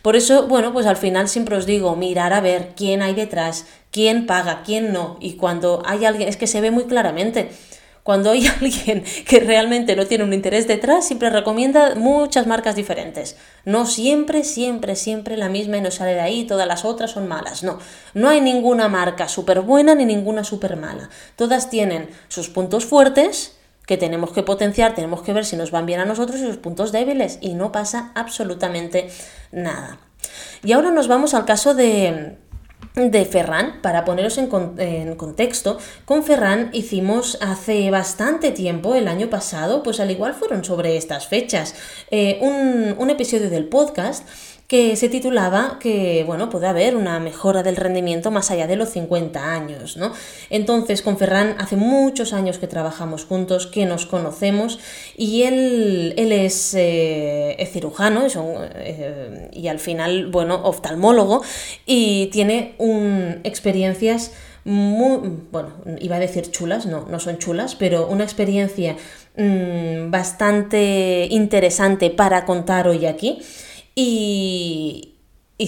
Por 0.00 0.16
eso, 0.16 0.46
bueno, 0.48 0.72
pues 0.72 0.86
al 0.86 0.96
final 0.96 1.28
siempre 1.28 1.54
os 1.56 1.66
digo, 1.66 1.94
mirar 1.94 2.32
a 2.32 2.40
ver 2.40 2.70
quién 2.76 3.02
hay 3.02 3.14
detrás, 3.14 3.66
quién 3.90 4.26
paga, 4.26 4.62
quién 4.64 4.92
no. 4.94 5.18
Y 5.20 5.34
cuando 5.34 5.82
hay 5.84 6.06
alguien, 6.06 6.30
es 6.30 6.38
que 6.38 6.46
se 6.46 6.62
ve 6.62 6.70
muy 6.70 6.84
claramente. 6.84 7.50
Cuando 8.02 8.30
hay 8.30 8.46
alguien 8.60 9.04
que 9.26 9.40
realmente 9.40 9.94
no 9.96 10.06
tiene 10.06 10.24
un 10.24 10.32
interés 10.32 10.66
detrás, 10.66 11.06
siempre 11.06 11.30
recomienda 11.30 11.94
muchas 11.94 12.46
marcas 12.46 12.76
diferentes. 12.76 13.36
No 13.64 13.86
siempre, 13.86 14.44
siempre, 14.44 14.96
siempre 14.96 15.36
la 15.36 15.48
misma 15.48 15.76
y 15.76 15.80
no 15.80 15.90
sale 15.90 16.14
de 16.14 16.20
ahí, 16.20 16.44
todas 16.44 16.66
las 16.66 16.84
otras 16.84 17.12
son 17.12 17.28
malas. 17.28 17.62
No, 17.62 17.78
no 18.14 18.28
hay 18.28 18.40
ninguna 18.40 18.88
marca 18.88 19.28
súper 19.28 19.60
buena 19.60 19.94
ni 19.94 20.04
ninguna 20.04 20.44
súper 20.44 20.76
mala. 20.76 21.10
Todas 21.36 21.70
tienen 21.70 22.10
sus 22.28 22.48
puntos 22.48 22.84
fuertes 22.84 23.56
que 23.86 23.96
tenemos 23.96 24.32
que 24.32 24.42
potenciar, 24.42 24.94
tenemos 24.94 25.22
que 25.22 25.32
ver 25.32 25.44
si 25.44 25.56
nos 25.56 25.70
van 25.70 25.86
bien 25.86 26.00
a 26.00 26.04
nosotros 26.04 26.40
y 26.40 26.46
sus 26.46 26.56
puntos 26.56 26.92
débiles 26.92 27.38
y 27.40 27.54
no 27.54 27.72
pasa 27.72 28.12
absolutamente 28.14 29.10
nada. 29.50 29.98
Y 30.62 30.72
ahora 30.72 30.90
nos 30.90 31.08
vamos 31.08 31.34
al 31.34 31.44
caso 31.44 31.74
de, 31.74 32.38
de 32.94 33.24
Ferran, 33.24 33.80
para 33.80 34.04
poneros 34.04 34.36
en, 34.36 34.48
contexto, 35.16 35.78
con 36.04 36.22
Ferran 36.24 36.68
hicimos 36.72 37.38
hace 37.40 37.90
bastante 37.90 38.50
tiempo, 38.50 38.94
el 38.94 39.08
año 39.08 39.30
pasado, 39.30 39.82
pues 39.82 39.98
al 39.98 40.10
igual 40.10 40.34
fueron 40.34 40.62
sobre 40.62 40.96
estas 40.96 41.26
fechas, 41.26 41.74
eh, 42.10 42.38
un, 42.42 42.94
un 42.98 43.10
episodio 43.10 43.48
del 43.48 43.66
podcast 43.66 44.28
que 44.72 44.96
se 44.96 45.10
titulaba 45.10 45.76
que, 45.78 46.24
bueno, 46.26 46.48
puede 46.48 46.66
haber 46.66 46.96
una 46.96 47.20
mejora 47.20 47.62
del 47.62 47.76
rendimiento 47.76 48.30
más 48.30 48.50
allá 48.50 48.66
de 48.66 48.76
los 48.76 48.88
50 48.88 49.52
años, 49.52 49.98
¿no? 49.98 50.14
Entonces, 50.48 51.02
con 51.02 51.18
Ferran 51.18 51.56
hace 51.58 51.76
muchos 51.76 52.32
años 52.32 52.56
que 52.56 52.66
trabajamos 52.66 53.26
juntos, 53.26 53.66
que 53.66 53.84
nos 53.84 54.06
conocemos, 54.06 54.78
y 55.14 55.42
él, 55.42 56.14
él 56.16 56.32
es, 56.32 56.72
eh, 56.74 57.68
cirujano 57.70 58.22
eh, 58.76 59.50
y 59.52 59.68
al 59.68 59.78
final, 59.78 60.28
bueno, 60.28 60.62
oftalmólogo, 60.64 61.42
y 61.84 62.28
tiene 62.32 62.74
un, 62.78 63.40
experiencias 63.44 64.32
muy, 64.64 65.36
bueno, 65.50 65.74
iba 66.00 66.16
a 66.16 66.18
decir 66.18 66.50
chulas, 66.50 66.86
no, 66.86 67.04
no 67.10 67.20
son 67.20 67.36
chulas, 67.36 67.74
pero 67.74 68.06
una 68.06 68.24
experiencia 68.24 68.96
mm, 69.36 70.10
bastante 70.10 71.26
interesante 71.30 72.08
para 72.08 72.46
contar 72.46 72.88
hoy 72.88 73.04
aquí. 73.04 73.42
Y, 73.94 75.08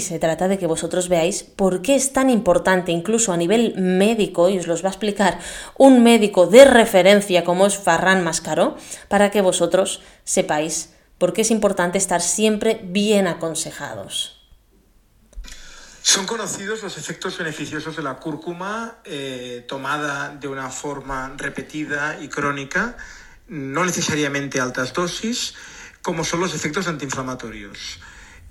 se 0.01 0.19
trata 0.19 0.49
de 0.49 0.59
que 0.59 0.67
vosotros 0.67 1.09
veáis 1.09 1.45
por 1.45 1.81
qué 1.81 1.95
es 1.95 2.13
tan 2.13 2.29
importante, 2.29 2.91
incluso 2.91 3.33
a 3.33 3.37
nivel 3.37 3.75
médico, 3.77 4.49
y 4.49 4.59
os 4.59 4.67
los 4.67 4.83
va 4.83 4.89
a 4.89 4.91
explicar 4.91 5.39
un 5.79 6.03
médico 6.03 6.47
de 6.47 6.65
referencia 6.65 7.45
como 7.45 7.67
es 7.67 7.79
Farran 7.79 8.25
Mascaro, 8.25 8.77
para 9.09 9.31
que 9.31 9.41
vosotros 9.41 10.03
sepáis 10.25 10.95
por 11.19 11.33
qué 11.33 11.43
es 11.43 11.53
importante 11.53 11.99
estar 11.99 12.21
siempre 12.21 12.81
bien 12.83 13.29
aconsejados. 13.29 14.41
Son 16.03 16.27
conocidos 16.27 16.83
los 16.83 16.99
efectos 16.99 17.39
beneficiosos 17.39 17.97
de 17.97 18.03
la 18.03 18.17
cúrcuma 18.17 18.99
eh, 19.05 19.65
tomada 19.67 20.29
de 20.29 20.49
una 20.49 20.69
forma 20.69 21.33
repetida 21.37 22.19
y 22.21 22.29
crónica, 22.29 22.97
no 23.49 23.85
necesariamente 23.85 24.61
altas 24.61 24.93
dosis, 24.93 25.55
como 26.03 26.23
son 26.23 26.41
los 26.41 26.55
efectos 26.55 26.89
antiinflamatorios. 26.89 28.01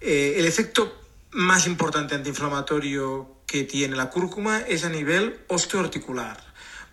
Eh, 0.05 0.35
el 0.37 0.45
efecto 0.45 1.01
más 1.31 1.65
importante 1.65 2.13
antiinflamatorio 2.13 3.37
que 3.47 3.63
tiene 3.63 3.95
la 3.95 4.09
cúrcuma 4.09 4.59
es 4.59 4.83
a 4.83 4.89
nivel 4.89 5.39
osteoarticular. 5.47 6.37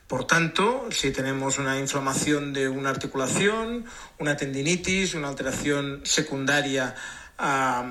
Por 0.06 0.28
tanto, 0.28 0.86
si 0.92 1.10
tenemos 1.10 1.58
una 1.58 1.76
inflamación 1.80 2.52
de 2.52 2.68
una 2.68 2.90
articulación, 2.90 3.84
una 4.20 4.36
tendinitis, 4.36 5.14
una 5.14 5.26
alteración 5.26 6.02
secundaria 6.04 6.94
a, 7.36 7.84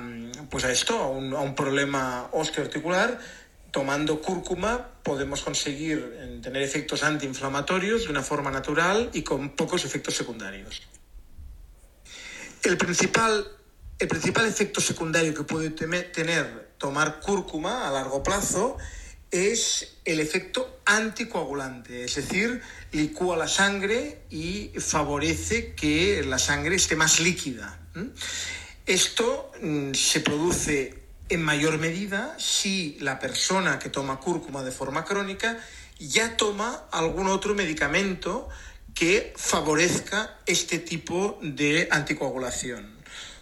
pues 0.48 0.64
a 0.64 0.72
esto, 0.72 0.98
a 0.98 1.10
un, 1.10 1.34
a 1.34 1.40
un 1.40 1.54
problema 1.54 2.30
osteoarticular, 2.32 3.20
tomando 3.72 4.22
cúrcuma 4.22 4.88
podemos 5.02 5.42
conseguir 5.42 6.40
tener 6.42 6.62
efectos 6.62 7.02
antiinflamatorios 7.02 8.04
de 8.04 8.10
una 8.10 8.22
forma 8.22 8.50
natural 8.50 9.10
y 9.12 9.22
con 9.22 9.50
pocos 9.50 9.84
efectos 9.84 10.14
secundarios. 10.14 10.80
El 12.62 12.78
principal 12.78 13.59
el 14.00 14.08
principal 14.08 14.46
efecto 14.46 14.80
secundario 14.80 15.34
que 15.34 15.44
puede 15.44 15.70
tener 15.70 16.70
tomar 16.78 17.20
cúrcuma 17.20 17.86
a 17.86 17.92
largo 17.92 18.22
plazo 18.22 18.78
es 19.30 19.98
el 20.06 20.20
efecto 20.20 20.80
anticoagulante, 20.86 22.04
es 22.04 22.14
decir, 22.14 22.62
licúa 22.92 23.36
la 23.36 23.46
sangre 23.46 24.22
y 24.30 24.72
favorece 24.78 25.74
que 25.74 26.24
la 26.24 26.38
sangre 26.38 26.76
esté 26.76 26.96
más 26.96 27.20
líquida. 27.20 27.78
Esto 28.86 29.52
mm, 29.62 29.92
se 29.92 30.20
produce 30.20 30.94
en 31.28 31.42
mayor 31.42 31.78
medida 31.78 32.34
si 32.38 32.96
la 33.00 33.18
persona 33.18 33.78
que 33.78 33.90
toma 33.90 34.18
cúrcuma 34.18 34.64
de 34.64 34.72
forma 34.72 35.04
crónica 35.04 35.58
ya 35.98 36.38
toma 36.38 36.86
algún 36.90 37.28
otro 37.28 37.54
medicamento 37.54 38.48
que 38.94 39.34
favorezca 39.36 40.38
este 40.46 40.78
tipo 40.78 41.38
de 41.42 41.86
anticoagulación. 41.90 42.99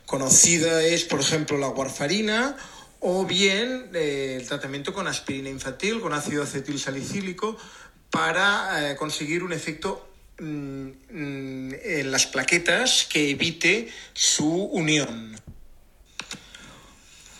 Conocida 0.09 0.83
es, 0.83 1.05
por 1.05 1.21
ejemplo, 1.21 1.59
la 1.59 1.68
warfarina 1.68 2.57
o 3.01 3.27
bien 3.27 3.90
eh, 3.92 4.38
el 4.40 4.49
tratamiento 4.49 4.94
con 4.94 5.07
aspirina 5.07 5.51
infantil, 5.51 6.01
con 6.01 6.14
ácido 6.14 6.44
acetil 6.44 6.81
salicílico, 6.81 7.59
para 8.09 8.90
eh, 8.90 8.97
conseguir 8.97 9.42
un 9.42 9.53
efecto 9.53 10.09
mm, 10.38 10.88
mm, 11.11 11.75
en 11.85 12.11
las 12.11 12.25
plaquetas 12.25 13.07
que 13.07 13.29
evite 13.29 13.90
su 14.14 14.51
unión. 14.51 15.38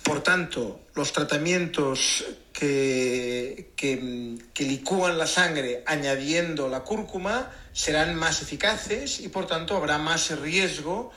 Por 0.03 0.23
tanto, 0.23 0.83
los 0.95 1.11
tratamientos 1.15 2.27
que, 2.53 3.71
que, 3.77 4.65
licúan 4.67 5.17
la 5.17 5.27
sangre 5.27 5.83
añadiendo 5.87 6.69
la 6.69 6.81
cúrcuma 6.81 7.51
serán 7.73 8.15
más 8.15 8.43
eficaces 8.43 9.21
y 9.21 9.29
por 9.29 9.47
tanto 9.47 9.75
habrá 9.75 9.97
más 9.97 10.39
riesgo 10.39 11.13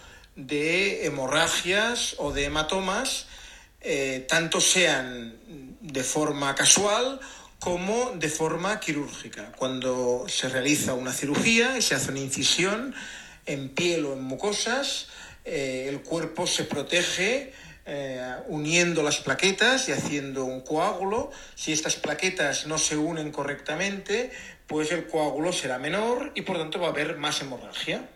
de 0.48 1.06
hemorragias 1.06 2.16
o 2.18 2.32
de 2.32 2.46
hematomas, 2.46 3.28
eh, 3.82 4.26
tanto 4.28 4.62
sean 4.62 5.36
de 5.82 6.04
forma 6.04 6.54
casual 6.56 7.20
como 7.60 8.12
de 8.16 8.30
forma 8.30 8.80
quirúrgica. 8.80 9.52
Cuando 9.58 10.26
se 10.28 10.50
realiza 10.50 10.94
una 10.94 11.14
cirugía 11.14 11.78
y 11.78 11.82
se 11.82 11.96
hace 11.96 12.12
una 12.12 12.20
incisión 12.20 12.96
en 13.46 13.70
piel 13.70 14.06
o 14.06 14.14
en 14.14 14.24
mucosas, 14.24 15.08
eh, 15.46 15.86
el 15.88 16.02
cuerpo 16.02 16.48
se 16.48 16.64
protege 16.64 17.54
eh, 17.86 18.36
uniendo 18.48 19.02
las 19.02 19.18
plaquetas 19.18 19.90
y 19.90 19.92
haciendo 19.92 20.46
un 20.46 20.62
coágulo. 20.62 21.32
Si 21.56 21.72
estas 21.72 21.96
plaquetas 21.96 22.68
no 22.68 22.78
se 22.78 22.98
unen 22.98 23.32
correctamente, 23.32 24.32
pues 24.68 24.92
el 24.92 25.08
coágulo 25.08 25.52
será 25.52 25.80
menor 25.80 26.32
y 26.36 26.44
por 26.44 26.58
tanto 26.58 26.80
va 26.80 26.88
a 26.88 26.92
haber 26.92 27.18
más 27.18 27.42
hemorragia. 27.42 28.08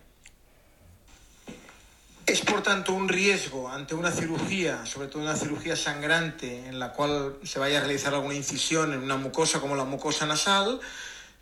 Es 2.25 2.41
por 2.41 2.63
tanto 2.63 2.93
un 2.93 3.07
riesgo 3.07 3.69
ante 3.69 3.93
una 3.93 4.11
cirugía, 4.11 4.83
sobre 4.87 5.07
todo 5.07 5.21
una 5.21 5.35
cirugía 5.35 5.75
sangrante 5.75 6.67
en 6.67 6.79
la 6.79 6.91
cual 6.91 7.37
se 7.43 7.59
vaya 7.59 7.77
a 7.77 7.81
realizar 7.81 8.15
alguna 8.15 8.33
incisión 8.33 8.93
en 8.93 9.03
una 9.03 9.15
mucosa 9.15 9.59
como 9.59 9.75
la 9.75 9.83
mucosa 9.83 10.25
nasal, 10.25 10.79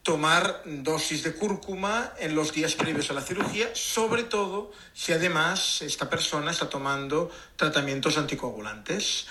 tomar 0.01 0.61
dosis 0.65 1.23
de 1.23 1.33
cúrcuma 1.35 2.11
en 2.19 2.35
los 2.35 2.51
días 2.51 2.75
previos 2.75 3.09
a 3.09 3.13
la 3.13 3.21
cirugía, 3.21 3.69
sobre 3.73 4.23
todo 4.23 4.73
si 4.93 5.13
además 5.13 5.81
esta 5.81 6.09
persona 6.09 6.51
está 6.51 6.67
tomando 6.67 7.31
tratamientos 7.55 8.17
anticoagulantes, 8.17 9.27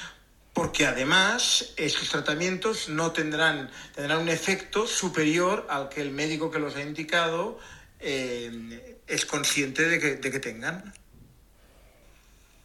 porque 0.55 0.87
además 0.87 1.75
estos 1.77 2.09
tratamientos 2.09 2.89
no 2.89 3.13
tendrán, 3.13 3.71
tendrán 3.95 4.21
un 4.21 4.31
efecto 4.31 4.87
superior 4.87 5.67
al 5.69 5.91
que 5.91 6.01
el 6.01 6.13
médico 6.13 6.51
que 6.51 6.59
los 6.59 6.77
ha 6.77 6.83
indicado 6.83 7.59
eh, 8.01 8.99
es 9.07 9.27
consciente 9.27 9.87
de 9.87 10.01
que, 10.01 10.17
de 10.17 10.31
que 10.31 10.41
tengan. 10.41 10.95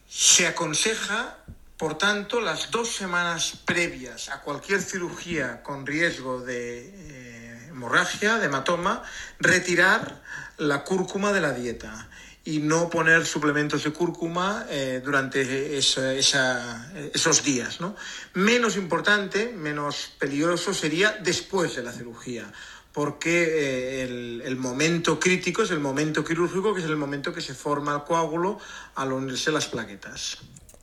Se 0.08 0.46
aconseja, 0.46 1.36
por 1.76 1.98
tanto, 1.98 2.40
las 2.40 2.70
dos 2.70 2.88
semanas 2.88 3.52
previas 3.66 4.30
a 4.30 4.40
cualquier 4.40 4.80
cirugía 4.80 5.62
con 5.62 5.86
riesgo 5.86 6.40
de 6.40 6.88
eh, 6.88 7.68
hemorragia, 7.68 8.38
de 8.38 8.46
hematoma, 8.46 9.02
retirar 9.38 10.22
la 10.56 10.82
cúrcuma 10.82 11.34
de 11.34 11.42
la 11.42 11.52
dieta 11.52 12.08
y 12.42 12.60
no 12.60 12.88
poner 12.88 13.26
suplementos 13.26 13.84
de 13.84 13.92
cúrcuma 13.92 14.64
eh, 14.70 15.02
durante 15.04 15.76
esos 15.76 17.44
días. 17.44 17.78
¿no? 17.82 17.94
Menos 18.32 18.76
importante, 18.76 19.52
menos 19.54 20.14
peligroso 20.18 20.72
sería 20.72 21.18
después 21.20 21.76
de 21.76 21.82
la 21.82 21.92
cirugía, 21.92 22.50
porque 22.98 23.44
eh, 23.44 24.02
el, 24.02 24.42
el, 24.44 24.56
momento 24.56 25.20
crítico 25.20 25.62
es 25.62 25.70
el 25.70 25.78
momento 25.78 26.24
quirúrgico, 26.24 26.74
que 26.74 26.80
es 26.80 26.86
el 26.86 26.96
momento 26.96 27.32
que 27.32 27.40
se 27.40 27.54
forma 27.54 27.94
el 27.94 28.02
coágulo 28.02 28.58
al 28.96 29.12
unirse 29.12 29.52
las 29.52 29.68
plaquetas. 29.68 30.38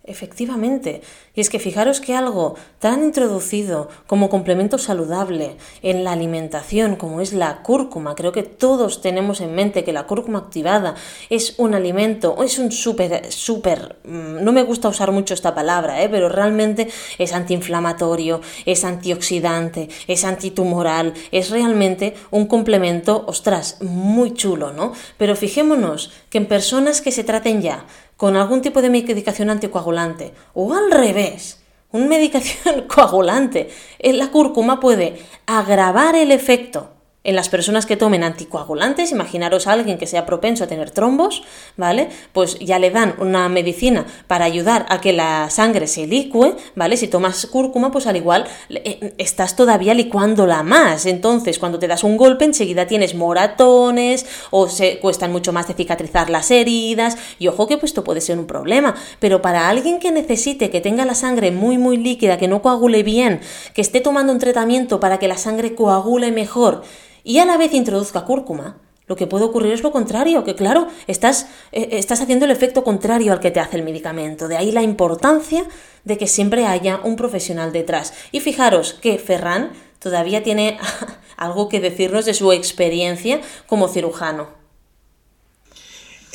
Efectivamente. 0.07 1.01
Y 1.33 1.41
es 1.41 1.49
que 1.49 1.57
fijaros 1.57 1.99
que 1.99 2.15
algo 2.15 2.55
tan 2.77 3.03
introducido 3.03 3.89
como 4.05 4.29
complemento 4.29 4.77
saludable 4.77 5.57
en 5.81 6.03
la 6.03 6.11
alimentación 6.11 6.95
como 6.95 7.21
es 7.21 7.33
la 7.33 7.63
cúrcuma, 7.63 8.13
creo 8.13 8.31
que 8.31 8.43
todos 8.43 9.01
tenemos 9.01 9.41
en 9.41 9.55
mente 9.55 9.83
que 9.83 9.93
la 9.93 10.05
cúrcuma 10.05 10.37
activada 10.39 10.93
es 11.31 11.55
un 11.57 11.73
alimento, 11.73 12.37
es 12.43 12.59
un 12.59 12.71
súper, 12.71 13.31
súper, 13.31 13.97
mm, 14.03 14.43
no 14.43 14.51
me 14.51 14.61
gusta 14.61 14.89
usar 14.89 15.11
mucho 15.11 15.33
esta 15.33 15.55
palabra, 15.55 16.03
¿eh? 16.03 16.09
pero 16.09 16.29
realmente 16.29 16.87
es 17.17 17.33
antiinflamatorio, 17.33 18.41
es 18.67 18.85
antioxidante, 18.85 19.89
es 20.07 20.23
antitumoral, 20.23 21.13
es 21.31 21.49
realmente 21.49 22.13
un 22.29 22.45
complemento, 22.45 23.25
ostras, 23.27 23.81
muy 23.81 24.35
chulo, 24.35 24.71
¿no? 24.71 24.93
Pero 25.17 25.35
fijémonos 25.35 26.11
que 26.29 26.37
en 26.37 26.45
personas 26.45 27.01
que 27.01 27.11
se 27.11 27.23
traten 27.23 27.63
ya 27.63 27.85
con 28.17 28.35
algún 28.35 28.61
tipo 28.61 28.81
de 28.81 28.89
medicación 28.89 29.49
anticoagulante 29.49 30.33
o 30.53 30.73
al 30.73 30.91
revés, 30.91 31.61
una 31.91 32.07
medicación 32.07 32.81
coagulante, 32.87 33.69
la 33.99 34.31
cúrcuma 34.31 34.79
puede 34.79 35.21
agravar 35.45 36.15
el 36.15 36.31
efecto 36.31 36.94
en 37.25 37.35
las 37.35 37.49
personas 37.49 37.85
que 37.85 37.97
tomen 37.97 38.23
anticoagulantes, 38.23 39.11
imaginaros 39.11 39.67
a 39.67 39.73
alguien 39.73 39.97
que 39.97 40.07
sea 40.07 40.25
propenso 40.25 40.63
a 40.63 40.67
tener 40.67 40.91
trombos, 40.91 41.43
¿vale? 41.75 42.09
Pues 42.31 42.57
ya 42.59 42.79
le 42.79 42.91
dan 42.91 43.15
una 43.17 43.49
medicina 43.49 44.05
para 44.27 44.45
ayudar 44.45 44.85
a 44.89 45.01
que 45.01 45.11
la 45.11 45.49
sangre 45.49 45.87
se 45.87 46.07
licue, 46.07 46.55
¿vale? 46.75 46.97
Si 46.97 47.07
tomas 47.07 47.47
cúrcuma, 47.47 47.91
pues 47.91 48.07
al 48.07 48.15
igual 48.15 48.45
eh, 48.69 49.13
estás 49.17 49.55
todavía 49.55 49.93
licuándola 49.93 50.63
más. 50.63 51.05
Entonces, 51.05 51.59
cuando 51.59 51.79
te 51.79 51.87
das 51.87 52.03
un 52.03 52.15
golpe, 52.15 52.45
enseguida 52.45 52.85
tienes 52.85 53.15
moratones 53.15 54.25
o 54.51 54.69
se 54.69 54.99
cuestan 54.99 55.31
mucho 55.31 55.51
más 55.51 55.67
de 55.67 55.73
cicatrizar 55.73 56.29
las 56.29 56.51
heridas. 56.51 57.17
Y 57.39 57.47
ojo 57.47 57.67
que 57.67 57.77
pues 57.77 57.91
esto 57.91 58.03
puede 58.03 58.21
ser 58.21 58.37
un 58.37 58.45
problema. 58.45 58.95
Pero 59.19 59.41
para 59.41 59.67
alguien 59.67 59.99
que 59.99 60.11
necesite 60.11 60.69
que 60.69 60.81
tenga 60.81 61.05
la 61.05 61.15
sangre 61.15 61.51
muy, 61.51 61.77
muy 61.77 61.97
líquida, 61.97 62.37
que 62.37 62.47
no 62.47 62.61
coagule 62.61 63.01
bien, 63.01 63.41
que 63.73 63.81
esté 63.81 63.99
tomando 63.99 64.31
un 64.31 64.39
tratamiento 64.39 64.99
para 64.99 65.17
que 65.17 65.27
la 65.27 65.37
sangre 65.37 65.73
coagule 65.73 66.31
mejor, 66.31 66.83
y 67.25 67.39
a 67.39 67.45
la 67.45 67.57
vez 67.57 67.73
introduzca 67.73 68.23
cúrcuma, 68.23 68.77
lo 69.07 69.15
que 69.15 69.27
puede 69.27 69.45
ocurrir 69.45 69.73
es 69.73 69.83
lo 69.83 69.91
contrario, 69.91 70.43
que 70.43 70.55
claro, 70.55 70.87
estás, 71.07 71.47
eh, 71.71 71.89
estás 71.91 72.21
haciendo 72.21 72.45
el 72.45 72.51
efecto 72.51 72.83
contrario 72.83 73.33
al 73.33 73.39
que 73.39 73.51
te 73.51 73.59
hace 73.59 73.77
el 73.77 73.83
medicamento. 73.83 74.47
De 74.47 74.57
ahí 74.57 74.71
la 74.71 74.81
importancia 74.81 75.63
de 76.03 76.17
que 76.17 76.27
siempre 76.27 76.65
haya 76.65 76.99
un 77.03 77.15
profesional 77.15 77.71
detrás. 77.71 78.13
Y 78.31 78.39
fijaros 78.39 78.93
que 78.93 79.17
Ferran 79.19 79.71
todavía 79.99 80.43
tiene 80.43 80.77
algo 81.37 81.67
que 81.67 81.79
decirnos 81.79 82.25
de 82.25 82.33
su 82.33 82.51
experiencia 82.51 83.41
como 83.67 83.87
cirujano. 83.87 84.64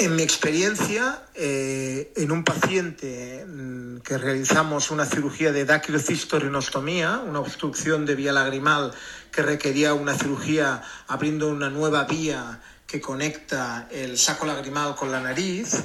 En 0.00 0.16
mi 0.16 0.22
experiencia, 0.22 1.20
eh, 1.34 2.14
en 2.16 2.32
un 2.32 2.42
paciente 2.42 3.44
mm, 3.46 3.98
que 3.98 4.16
realizamos 4.16 4.90
una 4.90 5.04
cirugía 5.04 5.52
de 5.52 5.66
daquilocistorenostomía, 5.66 7.18
una 7.18 7.40
obstrucción 7.40 8.06
de 8.06 8.14
vía 8.14 8.32
lagrimal 8.32 8.94
que 9.30 9.42
requería 9.42 9.92
una 9.92 10.14
cirugía 10.14 10.80
abriendo 11.06 11.50
una 11.50 11.68
nueva 11.68 12.04
vía 12.04 12.62
que 12.86 12.98
conecta 12.98 13.88
el 13.90 14.16
saco 14.16 14.46
lagrimal 14.46 14.94
con 14.94 15.12
la 15.12 15.20
nariz, 15.20 15.84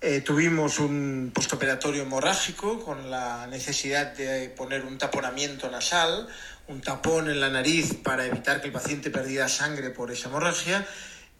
eh, 0.00 0.20
tuvimos 0.20 0.78
un 0.78 1.32
postoperatorio 1.34 2.02
hemorrágico 2.02 2.84
con 2.84 3.10
la 3.10 3.48
necesidad 3.48 4.14
de 4.14 4.48
poner 4.50 4.84
un 4.84 4.96
taponamiento 4.96 5.68
nasal, 5.68 6.28
un 6.68 6.80
tapón 6.82 7.28
en 7.28 7.40
la 7.40 7.50
nariz 7.50 7.94
para 7.94 8.26
evitar 8.26 8.60
que 8.60 8.68
el 8.68 8.72
paciente 8.72 9.10
perdiera 9.10 9.48
sangre 9.48 9.90
por 9.90 10.12
esa 10.12 10.28
hemorragia 10.28 10.86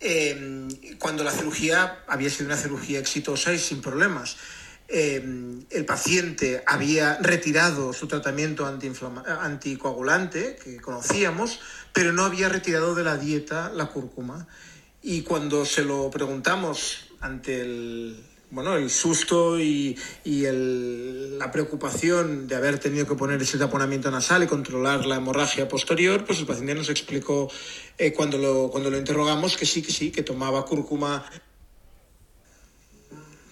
eh, 0.00 0.96
cuando 0.98 1.24
la 1.24 1.30
cirugía 1.30 2.04
había 2.06 2.30
sido 2.30 2.46
una 2.46 2.56
cirugía 2.56 2.98
exitosa 2.98 3.52
y 3.52 3.58
sin 3.58 3.80
problemas. 3.80 4.36
Eh, 4.88 5.20
el 5.70 5.84
paciente 5.84 6.62
había 6.66 7.18
retirado 7.18 7.92
su 7.92 8.06
tratamiento 8.06 8.66
anticoagulante, 8.66 10.56
que 10.62 10.76
conocíamos, 10.80 11.60
pero 11.92 12.12
no 12.12 12.24
había 12.24 12.48
retirado 12.48 12.94
de 12.94 13.04
la 13.04 13.16
dieta 13.16 13.70
la 13.70 13.86
cúrcuma. 13.86 14.46
Y 15.02 15.22
cuando 15.22 15.64
se 15.64 15.82
lo 15.82 16.10
preguntamos 16.10 17.08
ante 17.20 17.60
el, 17.60 18.24
bueno, 18.50 18.76
el 18.76 18.90
susto 18.90 19.58
y, 19.58 19.98
la 20.24 21.50
preocupación 21.50 22.46
de 22.46 22.54
haber 22.54 22.78
tenido 22.78 23.06
que 23.06 23.14
poner 23.14 23.42
ese 23.42 23.58
taponamiento 23.58 24.10
nasal 24.10 24.42
y 24.44 24.46
controlar 24.46 25.04
la 25.04 25.16
hemorragia 25.16 25.68
posterior, 25.68 26.24
pues 26.24 26.38
el 26.38 26.46
paciente 26.46 26.74
nos 26.74 26.88
explicó 26.88 27.50
eh, 27.98 28.12
cuando, 28.12 28.38
lo, 28.38 28.96
interrogamos 28.96 29.56
que 29.56 29.66
sí, 29.66 29.82
que 29.82 29.92
sí, 29.92 30.10
que 30.10 30.22
tomaba 30.22 30.64
cúrcuma. 30.64 31.24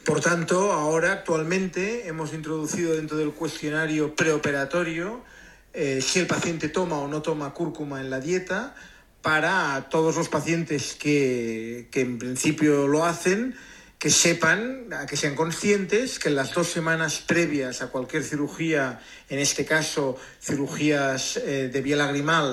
Por 0.04 0.20
tanto, 0.20 0.72
ahora 0.72 1.12
actualmente 1.12 2.07
hemos 2.07 2.33
introducido 2.33 2.94
dentro 2.94 3.16
del 3.16 3.33
cuestionario 3.33 4.14
preoperatorio 4.14 5.24
eh, 5.72 6.00
si 6.02 6.20
el 6.20 6.26
paciente 6.26 6.68
toma 6.68 6.98
o 6.98 7.09
no 7.09 7.20
toma 7.20 7.52
cúrcuma 7.52 8.00
en 8.00 8.11
la 8.11 8.20
dieta 8.20 8.74
para 9.22 9.88
todos 9.90 10.16
los 10.16 10.28
pacientes 10.28 10.94
que 10.94 11.88
en 11.92 12.18
principio 12.18 12.87
lo 12.87 13.04
hacen, 13.04 13.57
que 14.05 14.11
sepan, 14.11 14.90
que 15.09 15.17
sean 15.17 15.35
conscientes 15.35 16.19
que 16.19 16.29
en 16.29 16.35
las 16.37 16.53
dos 16.53 16.69
semanas 16.69 17.25
previas 17.27 17.81
a 17.81 17.87
cualquier 17.87 18.23
cirugía, 18.23 19.01
en 19.31 19.38
este 19.38 19.64
caso 19.64 20.19
cirugías 20.43 21.38
eh, 21.38 21.71
de 21.73 21.81
vía 21.81 21.97
lagrimal, 21.97 22.53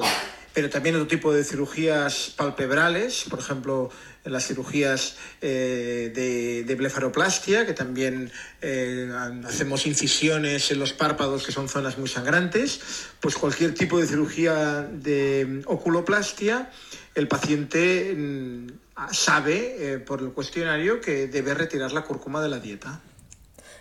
pero 0.53 0.69
también 0.69 0.95
otro 0.95 1.07
tipo 1.07 1.33
de 1.33 1.43
cirugías 1.43 2.33
palpebrales, 2.37 3.25
por 3.29 3.39
ejemplo, 3.39 3.89
las 4.23 4.47
cirugías 4.47 5.17
eh, 5.41 6.63
de, 6.65 6.75
blefaroplastia, 6.75 7.65
que 7.65 7.73
también 7.73 8.31
eh, 8.61 9.11
hacemos 9.45 9.85
incisiones 9.85 10.71
en 10.71 10.79
los 10.79 10.93
párpados, 10.93 11.45
que 11.45 11.51
son 11.51 11.67
zonas 11.67 11.97
muy 11.97 12.07
sangrantes, 12.07 12.79
pues 13.19 13.35
cualquier 13.35 13.73
tipo 13.73 13.99
de 13.99 14.07
cirugía 14.07 14.87
de 14.89 15.63
oculoplastia, 15.65 16.71
el 17.13 17.27
paciente 17.27 18.15
mm, 18.15 18.67
sabe 19.11 19.93
eh, 19.93 19.99
por 19.99 20.21
el 20.21 20.31
cuestionario 20.31 21.01
que 21.01 21.27
debe 21.27 21.53
retirar 21.53 21.91
la 21.91 22.03
cúrcuma 22.03 22.41
de 22.41 22.49
la 22.49 22.59
dieta. 22.59 23.01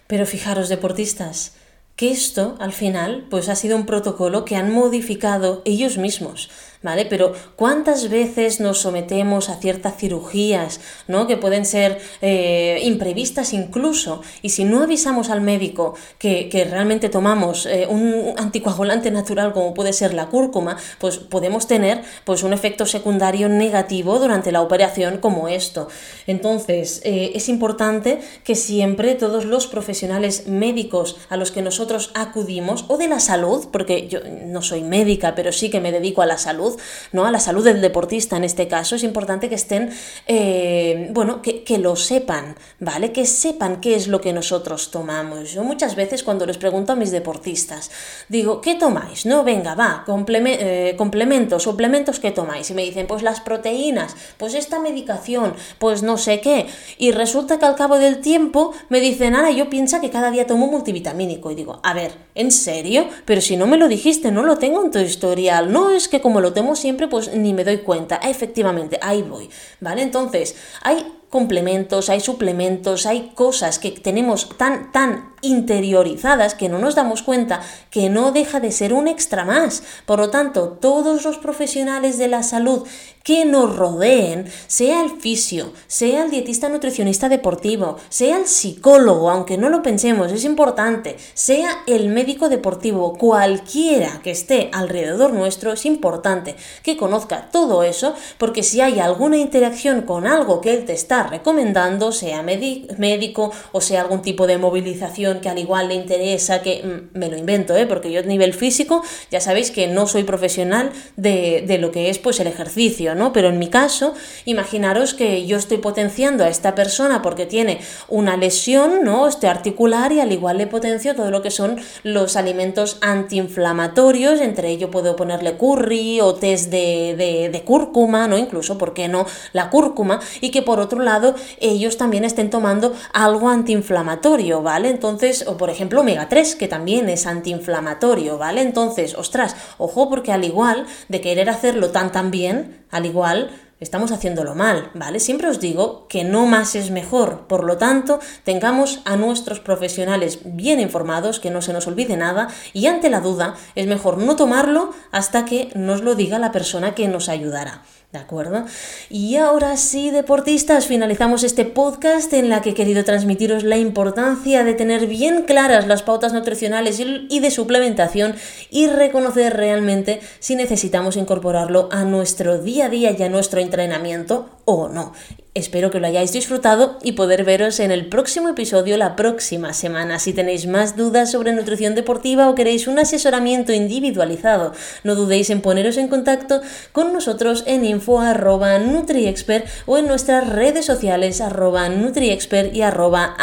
Pero 0.07 0.27
fijaros, 0.27 0.69
deportistas, 0.69 1.55
que 1.97 2.11
esto 2.11 2.57
al 2.61 2.73
final 2.73 3.27
pues 3.31 3.49
ha 3.49 3.55
sido 3.55 3.77
un 3.77 3.87
protocolo 3.87 4.45
que 4.45 4.57
han 4.57 4.73
modificado 4.73 5.63
ellos 5.65 5.99
mismos. 5.99 6.51
¿Vale? 6.83 7.05
Pero 7.07 7.33
¿cuántas 7.57 8.09
veces 8.09 8.61
nos 8.61 8.79
sometemos 8.79 9.49
a 9.49 9.57
ciertas 9.57 9.97
cirugías, 9.97 10.81
¿no? 11.09 11.27
Que 11.27 11.37
pueden 11.37 11.65
ser 11.65 11.99
eh, 12.23 12.81
imprevistas 12.85 13.53
incluso, 13.53 14.23
y 14.43 14.51
si 14.51 14.65
no 14.65 14.83
avisamos 14.83 15.31
al 15.31 15.41
médico 15.41 15.95
que, 16.19 16.49
realmente 16.71 17.09
tomamos 17.09 17.67
eh, 17.67 17.87
un 17.89 18.35
anticoagulante 18.37 19.11
natural 19.11 19.53
como 19.53 19.73
puede 19.73 19.93
ser 19.93 20.13
la 20.15 20.27
cúrcuma, 20.27 20.77
pues 20.99 21.17
podemos 21.19 21.67
tener 21.67 22.03
pues 22.25 22.43
un 22.43 22.53
efecto 22.53 22.85
secundario 22.87 23.49
negativo 23.49 24.19
durante 24.19 24.53
la 24.53 24.61
operación 24.61 25.19
como 25.19 25.49
esto. 25.49 25.89
Entonces, 26.27 27.01
eh, 27.05 27.33
es 27.35 27.49
importante 27.49 28.21
que 28.45 28.55
siempre 28.55 29.15
todos 29.15 29.45
los 29.45 29.67
profesionales 29.67 30.47
médicos 30.47 31.17
a 31.29 31.37
los 31.37 31.51
que 31.51 31.63
nosotros 31.63 32.11
acudimos, 32.15 32.85
o 32.89 32.99
de 32.99 33.09
la 33.09 33.21
salud, 33.21 33.69
porque 33.73 34.09
yo 34.09 34.21
no 34.47 34.63
soy 34.63 34.83
médica, 34.83 35.35
pero 35.35 35.53
sí 35.53 35.71
que 35.71 35.81
me 35.81 35.93
dedico 35.93 36.23
a 36.23 36.27
la 36.27 36.39
salud, 36.39 36.70
¿no? 37.13 37.27
A 37.27 37.31
la 37.31 37.41
salud 37.41 37.65
del 37.65 37.81
deportista 37.81 38.37
en 38.37 38.45
este 38.45 38.69
caso, 38.69 38.97
es 38.97 39.03
importante 39.03 39.49
que 39.49 39.55
estén, 39.55 39.91
eh, 40.27 41.11
bueno, 41.13 41.43
que, 41.43 41.63
que, 41.65 41.79
lo 41.79 41.97
sepan, 41.97 42.57
¿vale? 42.79 43.13
Que 43.13 43.27
sepan 43.27 43.81
qué 43.81 43.95
es 43.95 44.09
lo 44.09 44.21
que 44.21 44.33
nosotros 44.33 44.91
tomamos. 44.91 45.53
Yo 45.53 45.65
muchas 45.65 45.97
veces 45.97 46.23
cuando 46.23 46.47
les 46.47 46.59
pregunto 46.59 46.93
a 46.93 46.97
mis 46.97 47.11
deportistas, 47.11 47.91
digo, 48.29 48.61
¿qué 48.61 48.75
tomáis? 48.75 49.27
No, 49.27 49.45
venga, 49.45 49.75
va, 49.75 50.05
eh, 50.07 50.95
complementos, 50.97 51.63
suplementos, 51.63 52.21
¿qué 52.21 52.31
tomáis? 52.31 52.71
Y 52.71 52.75
me 52.75 52.83
dicen, 52.83 53.07
pues 53.07 53.23
las 53.23 53.41
proteínas, 53.41 54.17
pues 54.37 54.55
esta 54.55 54.79
medicación, 54.79 55.55
pues 55.79 56.03
no 56.03 56.19
sé 56.19 56.41
qué. 56.41 56.67
Y 56.99 57.13
resulta 57.13 57.59
que 57.59 57.67
al 57.67 57.77
cabo 57.77 57.99
del 57.99 58.21
tiempo 58.21 58.73
me 58.89 59.01
dicen, 59.01 59.35
Ana, 59.35 59.51
yo 59.51 59.71
pienso 59.71 60.01
que 60.01 60.11
cada 60.11 60.31
día 60.31 60.47
tomo 60.47 60.67
multivitamínico. 60.67 61.51
Y 61.51 61.55
digo, 61.55 61.81
a 61.83 61.95
ver, 61.95 62.13
¿en 62.35 62.51
serio? 62.51 63.07
Pero 63.25 63.41
si 63.41 63.57
no 63.57 63.67
me 63.67 63.77
lo 63.77 63.89
dijiste, 63.89 64.31
no 64.31 64.43
lo 64.43 64.59
tengo 64.59 64.85
en 64.85 64.91
tu 64.91 64.99
historial. 64.99 65.73
No 65.73 65.91
es 65.91 66.09
que 66.09 66.21
como 66.21 66.41
lo 66.41 66.53
tomo 66.61 66.77
siempre, 66.77 67.09
pues 67.09 67.35
ni 67.35 67.55
me 67.55 67.65
doy 67.65 67.79
cuenta. 67.79 68.17
efectivamente, 68.17 68.99
ahí 69.01 69.23
voy. 69.23 69.49
¿Vale? 69.81 70.03
Entonces, 70.03 70.57
hay 70.83 71.07
complementos, 71.31 72.11
hay 72.11 72.21
suplementos, 72.21 73.07
hay 73.07 73.33
cosas 73.35 73.79
que 73.79 73.93
tenemos 73.93 74.51
tan, 74.59 74.93
tan 74.93 75.30
interiorizadas 75.43 76.55
que 76.55 76.69
no 76.69 76.79
nos 76.79 76.95
damos 76.95 77.23
cuenta 77.23 77.61
que 77.91 78.09
no 78.09 78.33
deja 78.33 78.61
de 78.61 78.73
ser 78.73 78.93
un 78.93 79.09
extra 79.09 79.45
más. 79.45 79.83
Por 80.07 80.19
lo 80.19 80.31
tanto, 80.31 80.79
todos 80.81 81.25
los 81.25 81.39
profesionales 81.39 82.19
de 82.19 82.29
la 82.29 82.43
salud 82.43 82.87
que 83.23 83.45
nos 83.45 83.77
rodeen, 83.77 84.51
sea 84.67 85.03
el 85.03 85.11
fisio, 85.21 85.73
sea 85.87 86.25
el 86.25 86.31
dietista 86.31 86.69
nutricionista 86.69 87.29
deportivo, 87.29 87.99
sea 88.09 88.39
el 88.39 88.47
psicólogo, 88.47 89.31
aunque 89.31 89.59
no 89.59 89.69
lo 89.69 89.83
pensemos, 89.83 90.33
es 90.33 90.45
importante, 90.45 91.17
sea 91.35 91.83
el 91.87 92.09
médico 92.09 92.49
deportivo, 92.49 93.19
cualquiera 93.19 94.21
que 94.23 94.31
esté 94.31 94.71
alrededor 94.73 95.33
nuestro, 95.33 95.73
es 95.73 95.85
importante 95.85 96.57
que 96.83 96.97
conozca 96.97 97.51
todo 97.53 97.83
eso, 97.83 98.15
porque 98.39 98.63
si 98.63 98.81
hay 98.81 99.01
alguna 99.01 99.37
interacción 99.37 100.03
con 100.03 100.27
algo 100.27 100.61
que 100.61 100.75
él 100.75 100.87
te 100.87 100.95
está 100.95 101.25
recomendando, 101.25 102.13
sea 102.13 102.43
médico 102.43 103.53
o 103.73 103.81
sea 103.81 104.01
algún 104.01 104.23
tipo 104.23 104.47
de 104.47 104.59
movilización 104.59 105.30
que 105.39 105.49
al 105.49 105.59
igual 105.59 105.89
le 105.89 105.95
interesa, 105.95 106.63
que 106.63 106.83
mm, 106.83 107.19
me 107.19 107.29
lo 107.29 107.37
invento, 107.37 107.77
¿eh? 107.77 107.87
porque 107.87 108.11
yo 108.11 108.21
a 108.21 108.25
nivel 108.25 108.55
físico 108.55 109.03
ya 109.31 109.41
sabéis 109.41 109.71
que 109.71 109.87
no 109.87 110.07
soy 110.07 110.25
profesional 110.25 110.91
de, 111.17 111.65
de 111.67 111.79
lo 111.79 111.93
que 111.93 112.11
es 112.11 112.19
pues 112.19 112.41
el 112.41 112.47
ejercicio, 112.47 113.15
¿no? 113.15 113.33
Pero 113.33 113.49
en 113.49 113.59
mi 113.59 113.69
caso, 113.69 114.15
imaginaros 114.45 115.15
que 115.15 115.47
yo 115.47 115.57
estoy 115.57 115.79
potenciando 115.79 116.45
a 116.45 116.49
esta 116.49 116.75
persona 116.75 117.23
porque 117.23 117.47
tiene 117.47 117.81
una 118.09 118.37
lesión, 118.37 119.05
¿no? 119.05 119.29
Este 119.29 119.47
articular 119.49 120.13
y 120.13 120.21
al 120.21 120.33
igual 120.33 120.59
le 120.59 120.67
potencio 120.67 121.15
todo 121.15 121.31
lo 121.31 121.43
que 121.43 121.51
son 121.51 121.81
los 122.03 122.37
alimentos 122.37 122.99
antiinflamatorios, 123.01 124.41
entre 124.41 124.71
ellos 124.71 124.91
puedo 124.91 125.17
ponerle 125.17 125.57
curry 125.57 126.21
o 126.21 126.35
test 126.35 126.71
de, 126.71 127.51
de, 127.53 127.63
cúrcuma, 127.65 128.27
¿no? 128.27 128.39
Incluso, 128.39 128.79
¿por 128.79 128.95
qué 128.95 129.09
no? 129.09 129.27
La 129.53 129.71
cúrcuma 129.71 130.21
y 130.41 130.51
que 130.51 130.63
por 130.63 130.81
otro 130.81 131.03
lado 131.03 131.35
ellos 131.59 131.97
también 131.97 132.25
estén 132.25 132.51
tomando 132.51 132.95
algo 133.13 133.49
antiinflamatorio, 133.49 134.63
¿vale? 134.63 134.89
Entonces, 134.89 135.20
o 135.47 135.57
por 135.57 135.71
ejemplo 135.71 136.01
omega 136.01 136.29
3, 136.29 136.57
que 136.57 136.69
también 136.69 137.09
es 137.09 137.27
antiinflamatorio, 137.27 138.39
¿vale? 138.39 138.63
Entonces, 138.63 139.15
ostras, 139.15 139.55
ojo 139.79 140.09
porque 140.09 140.33
al 140.33 140.45
igual 140.45 140.87
de 141.09 141.21
querer 141.21 141.51
hacerlo 141.51 141.91
tan 141.91 142.11
tan 142.13 142.31
bien, 142.31 142.85
al 142.91 143.07
igual, 143.07 143.51
estamos 143.81 144.13
haciéndolo 144.13 144.55
mal, 144.55 144.91
¿vale? 144.95 145.21
Siempre 145.21 145.49
os 145.49 145.61
digo 145.61 146.07
que 146.09 146.25
no 146.25 146.47
más 146.47 146.75
es 146.75 146.91
mejor, 146.91 147.47
por 147.49 147.65
lo 147.65 147.77
tanto, 147.77 148.21
tengamos 148.45 149.01
a 149.05 149.17
nuestros 149.17 149.61
profesionales 149.61 150.41
bien 150.45 150.81
informados, 150.81 151.41
que 151.41 151.51
no 151.51 151.63
se 151.63 151.73
nos 151.73 151.87
olvide 151.87 152.17
nada, 152.17 152.49
y 152.73 152.87
ante 152.87 153.11
la 153.11 153.21
duda 153.21 153.55
es 153.75 153.87
mejor 153.87 154.19
no 154.19 154.37
tomarlo 154.37 154.93
hasta 155.11 155.45
que 155.45 155.71
nos 155.75 156.03
lo 156.03 156.15
diga 156.15 156.39
la 156.39 156.53
persona 156.53 156.95
que 156.95 157.09
nos 157.09 157.29
ayudará. 157.29 157.83
¿De 158.13 158.19
acuerdo? 158.19 158.65
Y 159.09 159.37
ahora 159.37 159.77
sí, 159.77 160.11
deportistas, 160.11 160.87
finalizamos 160.87 161.45
este 161.45 161.65
podcast 161.65 162.33
en 162.33 162.49
la 162.49 162.61
que 162.61 162.71
he 162.71 162.75
querido 162.75 163.05
transmitiros 163.05 163.63
la 163.63 163.77
importancia 163.77 164.65
de 164.65 164.75
tener 164.75 165.07
bien 165.07 165.45
claras 165.45 165.87
las 165.87 166.03
pautas 166.03 166.33
nutricionales 166.33 166.99
y 166.99 167.39
de 167.39 167.51
suplementación 167.53 168.35
y 168.69 168.89
reconocer 168.89 169.57
realmente 169.57 170.21
si 170.41 170.57
necesitamos 170.57 171.17
incorporarlo 171.17 171.89
a 171.93 172.03
nuestro 172.03 172.59
día 172.59 172.87
a 172.87 172.89
día 172.89 173.15
y 173.17 173.23
a 173.23 173.29
nuestro 173.29 173.61
entrenamiento 173.61 174.49
o 174.73 174.89
no. 174.89 175.13
Espero 175.53 175.91
que 175.91 175.99
lo 175.99 176.07
hayáis 176.07 176.33
disfrutado 176.33 176.99
y 177.03 177.13
poder 177.13 177.45
veros 177.45 177.81
en 177.81 177.91
el 177.91 178.07
próximo 178.07 178.49
episodio 178.49 178.97
la 178.97 179.17
próxima 179.17 179.73
semana. 179.73 180.21
Si 180.21 180.33
tenéis 180.33 180.69
más 180.69 180.97
dudas 180.97 181.33
sobre 181.33 181.53
nutrición 181.53 181.97
deportiva 181.97 182.49
o 182.49 182.55
queréis 182.55 182.87
un 182.87 183.01
asesoramiento 183.01 183.73
individualizado, 183.73 184.73
no 185.03 185.17
dudéis 185.17 185.51
en 185.51 185.61
poneros 185.61 185.97
en 185.97 186.07
contacto 186.07 186.61
con 186.93 187.13
nosotros 187.13 187.65
en 187.67 187.85
info.nutriexpert 187.85 189.67
o 189.87 189.99
en 189.99 190.07
nuestras 190.07 190.49
redes 190.49 190.87
sociales 190.87 191.41
arroba 191.41 191.89
nutriexpert 191.89 192.75
y 192.75 192.83
arroba. 192.83 193.37